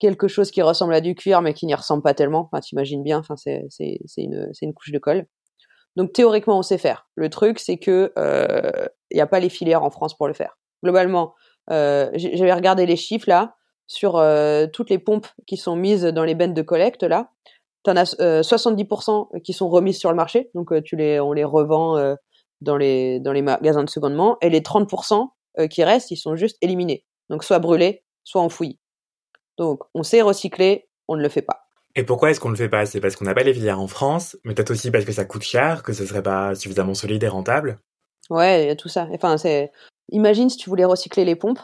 quelque 0.00 0.26
chose 0.28 0.50
qui 0.50 0.60
ressemble 0.60 0.92
à 0.92 1.00
du 1.00 1.14
cuir 1.14 1.40
mais 1.40 1.54
qui 1.54 1.66
n'y 1.66 1.74
ressemble 1.74 2.02
pas 2.02 2.14
tellement. 2.14 2.48
Enfin, 2.52 2.60
t'imagines 2.60 3.04
bien. 3.04 3.22
C'est 3.36 3.92
une 4.16 4.74
couche 4.74 4.90
de 4.90 4.98
colle. 4.98 5.26
Donc 5.94 6.12
théoriquement, 6.12 6.58
on 6.58 6.62
sait 6.62 6.78
faire. 6.78 7.08
Le 7.14 7.30
truc, 7.30 7.60
c'est 7.60 7.78
que 7.78 8.12
il 9.10 9.14
n'y 9.14 9.20
a 9.20 9.26
pas 9.28 9.38
les 9.38 9.48
filières 9.48 9.84
en 9.84 9.90
France 9.90 10.16
pour 10.16 10.26
le 10.26 10.34
faire. 10.34 10.56
Globalement, 10.82 11.34
euh, 11.70 12.10
j'avais 12.14 12.52
regardé 12.52 12.86
les 12.86 12.96
chiffres 12.96 13.28
là 13.28 13.56
sur 13.86 14.16
euh, 14.16 14.66
toutes 14.72 14.90
les 14.90 14.98
pompes 14.98 15.28
qui 15.46 15.56
sont 15.56 15.76
mises 15.76 16.02
dans 16.04 16.24
les 16.24 16.34
bennes 16.34 16.54
de 16.54 16.62
collecte 16.62 17.02
là. 17.02 17.30
T'en 17.82 17.96
as 17.96 18.16
euh, 18.20 18.42
70% 18.42 19.42
qui 19.42 19.52
sont 19.52 19.68
remises 19.68 19.98
sur 19.98 20.10
le 20.10 20.16
marché, 20.16 20.50
donc 20.54 20.72
euh, 20.72 20.82
tu 20.82 20.96
les, 20.96 21.20
on 21.20 21.32
les 21.32 21.44
revend 21.44 21.96
euh, 21.96 22.16
dans 22.60 22.76
les 22.76 23.20
dans 23.20 23.32
les 23.32 23.42
magasins 23.42 23.84
de 23.84 23.90
secondement, 23.90 24.38
et 24.40 24.50
les 24.50 24.60
30% 24.60 25.28
euh, 25.58 25.68
qui 25.68 25.84
restent, 25.84 26.10
ils 26.10 26.16
sont 26.16 26.34
juste 26.34 26.56
éliminés, 26.62 27.04
donc 27.30 27.44
soit 27.44 27.60
brûlés, 27.60 28.02
soit 28.24 28.42
enfouis. 28.42 28.80
Donc 29.56 29.82
on 29.94 30.02
sait 30.02 30.20
recycler, 30.20 30.88
on 31.06 31.16
ne 31.16 31.22
le 31.22 31.28
fait 31.28 31.42
pas. 31.42 31.66
Et 31.94 32.02
pourquoi 32.02 32.30
est-ce 32.30 32.40
qu'on 32.40 32.50
le 32.50 32.56
fait 32.56 32.68
pas? 32.68 32.84
C'est 32.84 33.00
parce 33.00 33.16
qu'on 33.16 33.24
n'a 33.24 33.34
pas 33.34 33.42
les 33.42 33.54
filières 33.54 33.80
en 33.80 33.86
France, 33.86 34.36
mais 34.44 34.52
peut-être 34.52 34.70
aussi 34.70 34.90
parce 34.90 35.06
que 35.06 35.12
ça 35.12 35.24
coûte 35.24 35.42
cher, 35.42 35.82
que 35.82 35.94
ce 35.94 36.04
serait 36.04 36.22
pas 36.22 36.54
suffisamment 36.54 36.92
solide 36.92 37.24
et 37.24 37.28
rentable? 37.28 37.78
Ouais, 38.28 38.64
il 38.64 38.66
y 38.66 38.70
a 38.70 38.76
tout 38.76 38.88
ça. 38.88 39.08
Enfin, 39.12 39.38
c'est. 39.38 39.70
Imagine 40.10 40.48
si 40.48 40.56
tu 40.56 40.70
voulais 40.70 40.84
recycler 40.84 41.24
les 41.24 41.36
pompes. 41.36 41.58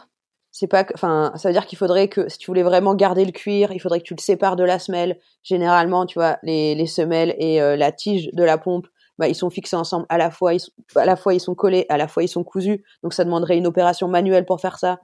C'est 0.51 0.67
pas. 0.67 0.85
Enfin, 0.93 1.31
ça 1.35 1.49
veut 1.49 1.53
dire 1.53 1.65
qu'il 1.65 1.77
faudrait 1.77 2.07
que 2.07 2.29
si 2.29 2.37
tu 2.37 2.47
voulais 2.47 2.63
vraiment 2.63 2.93
garder 2.93 3.25
le 3.25 3.31
cuir, 3.31 3.71
il 3.71 3.79
faudrait 3.79 3.99
que 3.99 4.05
tu 4.05 4.13
le 4.13 4.21
sépares 4.21 4.55
de 4.55 4.63
la 4.63 4.77
semelle. 4.77 5.19
Généralement, 5.41 6.05
tu 6.05 6.19
vois, 6.19 6.37
les, 6.43 6.75
les 6.75 6.85
semelles 6.85 7.35
et 7.39 7.61
euh, 7.61 7.75
la 7.75 7.91
tige 7.91 8.29
de 8.33 8.43
la 8.43 8.59
pompe, 8.59 8.85
bah, 9.17 9.27
ils 9.27 9.35
sont 9.35 9.49
fixés 9.49 9.75
ensemble. 9.75 10.05
À 10.09 10.17
la 10.19 10.29
fois, 10.29 10.53
ils 10.53 10.59
sont, 10.59 10.71
à 10.95 11.05
la 11.05 11.15
fois 11.15 11.33
ils 11.33 11.39
sont 11.39 11.55
collés, 11.55 11.87
à 11.89 11.97
la 11.97 12.07
fois 12.07 12.21
ils 12.23 12.27
sont 12.27 12.43
cousus. 12.43 12.83
Donc, 13.01 13.13
ça 13.13 13.23
demanderait 13.23 13.57
une 13.57 13.65
opération 13.65 14.07
manuelle 14.07 14.45
pour 14.45 14.61
faire 14.61 14.77
ça. 14.77 14.99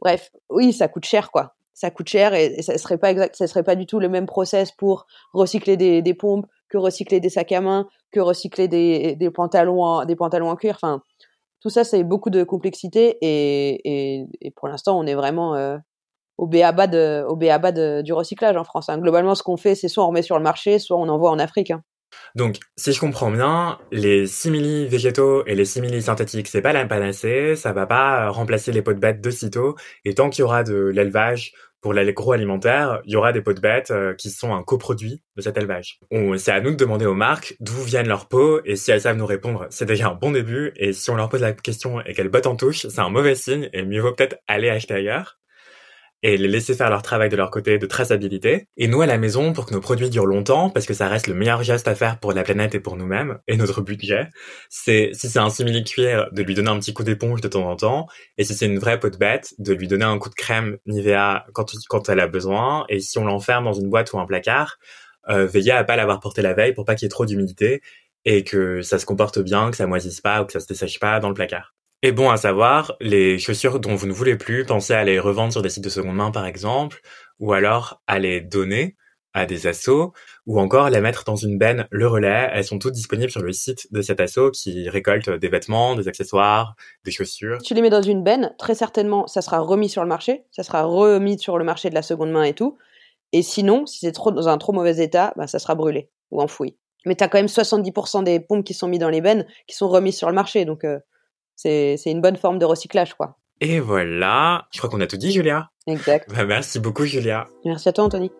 Bref, 0.00 0.30
oui, 0.48 0.72
ça 0.72 0.88
coûte 0.88 1.04
cher, 1.04 1.30
quoi. 1.30 1.56
Ça 1.74 1.90
coûte 1.90 2.08
cher 2.08 2.32
et, 2.32 2.46
et 2.56 2.62
ça 2.62 2.78
serait 2.78 2.96
pas 2.96 3.10
exact, 3.10 3.36
ça 3.36 3.46
serait 3.46 3.62
pas 3.62 3.74
du 3.74 3.84
tout 3.84 4.00
le 4.00 4.08
même 4.08 4.24
process 4.24 4.72
pour 4.72 5.06
recycler 5.34 5.76
des, 5.76 6.00
des 6.00 6.14
pompes 6.14 6.46
que 6.70 6.78
recycler 6.78 7.20
des 7.20 7.28
sacs 7.28 7.52
à 7.52 7.60
main, 7.60 7.86
que 8.12 8.20
recycler 8.20 8.66
des, 8.66 9.14
des 9.14 9.30
pantalons, 9.30 9.82
en, 9.84 10.04
des 10.06 10.16
pantalons 10.16 10.48
en 10.48 10.56
cuir. 10.56 10.76
Enfin, 10.76 11.02
tout 11.66 11.70
ça, 11.70 11.82
c'est 11.82 12.04
beaucoup 12.04 12.30
de 12.30 12.44
complexité 12.44 13.18
et, 13.20 14.24
pour 14.54 14.68
l'instant, 14.68 14.96
on 14.96 15.04
est 15.04 15.16
vraiment 15.16 15.56
euh, 15.56 15.78
au 16.38 16.46
béaba 16.46 16.86
du 16.86 18.12
recyclage 18.12 18.56
en 18.56 18.62
France. 18.62 18.88
hein. 18.88 18.98
Globalement, 18.98 19.34
ce 19.34 19.42
qu'on 19.42 19.56
fait, 19.56 19.74
c'est 19.74 19.88
soit 19.88 20.04
on 20.04 20.08
remet 20.08 20.22
sur 20.22 20.36
le 20.38 20.44
marché, 20.44 20.78
soit 20.78 20.96
on 20.96 21.08
envoie 21.08 21.32
en 21.32 21.40
Afrique. 21.40 21.72
hein. 21.72 21.82
Donc, 22.36 22.58
si 22.76 22.92
je 22.92 23.00
comprends 23.00 23.32
bien, 23.32 23.78
les 23.90 24.28
simili 24.28 24.86
végétaux 24.86 25.44
et 25.46 25.56
les 25.56 25.64
simili 25.64 26.00
synthétiques, 26.00 26.46
c'est 26.46 26.62
pas 26.62 26.72
la 26.72 26.86
panacée, 26.86 27.56
ça 27.56 27.72
va 27.72 27.84
pas 27.86 28.26
euh, 28.26 28.30
remplacer 28.30 28.70
les 28.70 28.80
pots 28.80 28.94
de 28.94 29.00
bêtes 29.00 29.20
de 29.20 29.30
sitôt, 29.30 29.74
et 30.04 30.14
tant 30.14 30.30
qu'il 30.30 30.42
y 30.42 30.44
aura 30.44 30.62
de 30.62 30.76
l'élevage 30.76 31.52
pour 31.86 31.94
l'agroalimentaire, 31.94 33.00
il 33.04 33.12
y 33.12 33.16
aura 33.16 33.32
des 33.32 33.40
pots 33.40 33.52
de 33.52 33.60
bêtes 33.60 33.92
euh, 33.92 34.12
qui 34.12 34.28
sont 34.30 34.52
un 34.52 34.64
coproduit 34.64 35.22
de 35.36 35.40
cet 35.40 35.56
élevage. 35.56 36.00
C'est 36.36 36.50
à 36.50 36.60
nous 36.60 36.72
de 36.72 36.74
demander 36.74 37.06
aux 37.06 37.14
marques 37.14 37.54
d'où 37.60 37.80
viennent 37.80 38.08
leurs 38.08 38.26
pots, 38.26 38.60
et 38.64 38.74
si 38.74 38.90
elles 38.90 39.02
savent 39.02 39.16
nous 39.16 39.24
répondre, 39.24 39.68
c'est 39.70 39.86
déjà 39.86 40.08
un 40.08 40.14
bon 40.14 40.32
début, 40.32 40.72
et 40.74 40.92
si 40.92 41.10
on 41.10 41.14
leur 41.14 41.28
pose 41.28 41.42
la 41.42 41.52
question 41.52 42.00
et 42.00 42.12
qu'elles 42.12 42.28
bottent 42.28 42.48
en 42.48 42.56
touche, 42.56 42.88
c'est 42.88 42.98
un 42.98 43.08
mauvais 43.08 43.36
signe, 43.36 43.70
et 43.72 43.84
mieux 43.84 44.00
vaut 44.00 44.10
peut-être 44.10 44.36
aller 44.48 44.68
acheter 44.68 44.94
ailleurs 44.94 45.38
et 46.26 46.36
les 46.36 46.48
laisser 46.48 46.74
faire 46.74 46.90
leur 46.90 47.02
travail 47.02 47.28
de 47.28 47.36
leur 47.36 47.52
côté 47.52 47.78
de 47.78 47.86
traçabilité. 47.86 48.66
Et 48.76 48.88
nous, 48.88 49.00
à 49.00 49.06
la 49.06 49.16
maison, 49.16 49.52
pour 49.52 49.64
que 49.64 49.72
nos 49.72 49.80
produits 49.80 50.10
durent 50.10 50.26
longtemps, 50.26 50.70
parce 50.70 50.84
que 50.84 50.92
ça 50.92 51.06
reste 51.06 51.28
le 51.28 51.34
meilleur 51.34 51.62
geste 51.62 51.86
à 51.86 51.94
faire 51.94 52.18
pour 52.18 52.32
la 52.32 52.42
planète 52.42 52.74
et 52.74 52.80
pour 52.80 52.96
nous-mêmes, 52.96 53.38
et 53.46 53.56
notre 53.56 53.80
budget, 53.80 54.26
c'est, 54.68 55.10
si 55.12 55.28
c'est 55.28 55.38
un 55.38 55.50
simili 55.50 55.84
cuir, 55.84 56.28
de 56.32 56.42
lui 56.42 56.56
donner 56.56 56.70
un 56.70 56.80
petit 56.80 56.92
coup 56.92 57.04
d'éponge 57.04 57.42
de 57.42 57.46
temps 57.46 57.70
en 57.70 57.76
temps, 57.76 58.08
et 58.38 58.44
si 58.44 58.54
c'est 58.54 58.66
une 58.66 58.80
vraie 58.80 58.98
peau 58.98 59.08
de 59.08 59.16
bête, 59.16 59.54
de 59.60 59.72
lui 59.72 59.86
donner 59.86 60.04
un 60.04 60.18
coup 60.18 60.28
de 60.28 60.34
crème 60.34 60.78
Nivea 60.86 61.46
quand, 61.52 61.72
quand 61.88 62.08
elle 62.08 62.18
a 62.18 62.26
besoin, 62.26 62.86
et 62.88 62.98
si 62.98 63.18
on 63.18 63.24
l'enferme 63.24 63.66
dans 63.66 63.74
une 63.74 63.88
boîte 63.88 64.12
ou 64.12 64.18
un 64.18 64.26
placard, 64.26 64.78
euh, 65.28 65.46
veiller 65.46 65.70
à 65.70 65.84
pas 65.84 65.94
l'avoir 65.94 66.18
porté 66.18 66.42
la 66.42 66.54
veille 66.54 66.74
pour 66.74 66.84
pas 66.84 66.96
qu'il 66.96 67.04
y 67.04 67.06
ait 67.06 67.08
trop 67.08 67.24
d'humidité, 67.24 67.82
et 68.24 68.42
que 68.42 68.82
ça 68.82 68.98
se 68.98 69.06
comporte 69.06 69.38
bien, 69.38 69.70
que 69.70 69.76
ça 69.76 69.86
moisisse 69.86 70.20
pas 70.20 70.42
ou 70.42 70.46
que 70.46 70.52
ça 70.54 70.58
se 70.58 70.66
dessèche 70.66 70.98
pas 70.98 71.20
dans 71.20 71.28
le 71.28 71.34
placard. 71.34 71.75
Et 72.06 72.12
bon 72.12 72.30
à 72.30 72.36
savoir, 72.36 72.94
les 73.00 73.36
chaussures 73.36 73.80
dont 73.80 73.96
vous 73.96 74.06
ne 74.06 74.12
voulez 74.12 74.36
plus, 74.36 74.64
pensez 74.64 74.92
à 74.94 75.02
les 75.02 75.18
revendre 75.18 75.50
sur 75.50 75.60
des 75.60 75.70
sites 75.70 75.82
de 75.82 75.88
seconde 75.88 76.14
main 76.14 76.30
par 76.30 76.46
exemple, 76.46 77.00
ou 77.40 77.52
alors 77.52 78.00
à 78.06 78.20
les 78.20 78.40
donner 78.40 78.94
à 79.32 79.44
des 79.44 79.66
assos, 79.66 80.12
ou 80.46 80.60
encore 80.60 80.88
les 80.88 81.00
mettre 81.00 81.24
dans 81.24 81.34
une 81.34 81.58
benne 81.58 81.88
Le 81.90 82.06
Relais. 82.06 82.48
Elles 82.52 82.62
sont 82.62 82.78
toutes 82.78 82.92
disponibles 82.92 83.32
sur 83.32 83.42
le 83.42 83.52
site 83.52 83.92
de 83.92 84.02
cet 84.02 84.20
asso 84.20 84.52
qui 84.52 84.88
récolte 84.88 85.30
des 85.30 85.48
vêtements, 85.48 85.96
des 85.96 86.06
accessoires, 86.06 86.76
des 87.04 87.10
chaussures. 87.10 87.58
Tu 87.60 87.74
les 87.74 87.82
mets 87.82 87.90
dans 87.90 88.02
une 88.02 88.22
benne, 88.22 88.54
très 88.56 88.76
certainement, 88.76 89.26
ça 89.26 89.42
sera 89.42 89.58
remis 89.58 89.88
sur 89.88 90.04
le 90.04 90.08
marché, 90.08 90.44
ça 90.52 90.62
sera 90.62 90.84
remis 90.84 91.40
sur 91.40 91.58
le 91.58 91.64
marché 91.64 91.90
de 91.90 91.96
la 91.96 92.02
seconde 92.02 92.30
main 92.30 92.44
et 92.44 92.54
tout. 92.54 92.78
Et 93.32 93.42
sinon, 93.42 93.84
si 93.84 93.98
c'est 93.98 94.12
trop 94.12 94.30
dans 94.30 94.46
un 94.46 94.58
trop 94.58 94.72
mauvais 94.72 95.02
état, 95.02 95.32
bah, 95.34 95.48
ça 95.48 95.58
sera 95.58 95.74
brûlé 95.74 96.08
ou 96.30 96.40
enfoui. 96.40 96.76
Mais 97.04 97.16
tu 97.16 97.24
as 97.24 97.28
quand 97.28 97.38
même 97.38 97.46
70% 97.46 98.22
des 98.22 98.38
pompes 98.38 98.64
qui 98.64 98.74
sont 98.74 98.86
mises 98.86 99.00
dans 99.00 99.10
les 99.10 99.20
bennes 99.20 99.44
qui 99.66 99.74
sont 99.74 99.88
remises 99.88 100.16
sur 100.16 100.28
le 100.28 100.34
marché, 100.36 100.64
donc 100.64 100.84
euh, 100.84 101.00
c'est 101.56 101.96
c'est 101.96 102.10
une 102.10 102.20
bonne 102.20 102.36
forme 102.36 102.58
de 102.58 102.64
recyclage, 102.64 103.14
quoi. 103.14 103.36
Et 103.60 103.80
voilà, 103.80 104.66
je 104.70 104.78
crois 104.78 104.90
qu'on 104.90 105.00
a 105.00 105.06
tout 105.06 105.16
dit 105.16 105.32
Julia. 105.32 105.70
Exact. 105.86 106.30
Bah, 106.32 106.44
merci 106.44 106.78
beaucoup 106.78 107.04
Julia. 107.04 107.46
Merci 107.64 107.88
à 107.88 107.92
toi, 107.92 108.04
Anthony. 108.04 108.30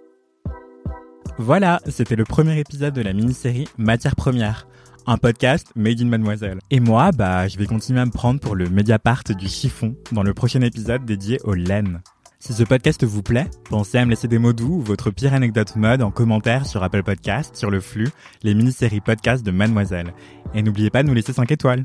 Voilà, 1.38 1.80
c'était 1.88 2.16
le 2.16 2.24
premier 2.24 2.58
épisode 2.58 2.94
de 2.94 3.02
la 3.02 3.12
mini-série 3.12 3.68
Matière 3.76 4.16
première, 4.16 4.66
un 5.06 5.18
podcast 5.18 5.68
made 5.76 6.00
in 6.00 6.06
Mademoiselle. 6.06 6.58
Et 6.70 6.80
moi, 6.80 7.10
bah, 7.12 7.46
je 7.46 7.58
vais 7.58 7.66
continuer 7.66 8.00
à 8.00 8.06
me 8.06 8.10
prendre 8.10 8.40
pour 8.40 8.54
le 8.54 8.68
Mediapart 8.68 9.24
du 9.36 9.48
chiffon 9.48 9.94
dans 10.12 10.22
le 10.22 10.32
prochain 10.32 10.62
épisode 10.62 11.04
dédié 11.04 11.38
aux 11.44 11.54
laines. 11.54 12.00
Si 12.38 12.52
ce 12.52 12.62
podcast 12.62 13.04
vous 13.04 13.22
plaît, 13.22 13.46
pensez 13.68 13.98
à 13.98 14.04
me 14.04 14.10
laisser 14.10 14.28
des 14.28 14.38
mots 14.38 14.52
doux 14.52 14.76
ou 14.76 14.82
votre 14.82 15.10
pire 15.10 15.34
anecdote 15.34 15.76
mode 15.76 16.02
en 16.02 16.10
commentaire 16.10 16.64
sur 16.64 16.82
Apple 16.82 17.02
Podcast, 17.02 17.56
sur 17.56 17.70
le 17.70 17.80
flux, 17.80 18.08
les 18.42 18.54
mini-séries 18.54 19.00
podcast 19.00 19.44
de 19.44 19.50
Mademoiselle. 19.50 20.14
Et 20.54 20.62
n'oubliez 20.62 20.90
pas 20.90 21.02
de 21.02 21.08
nous 21.08 21.14
laisser 21.14 21.32
5 21.32 21.50
étoiles. 21.50 21.84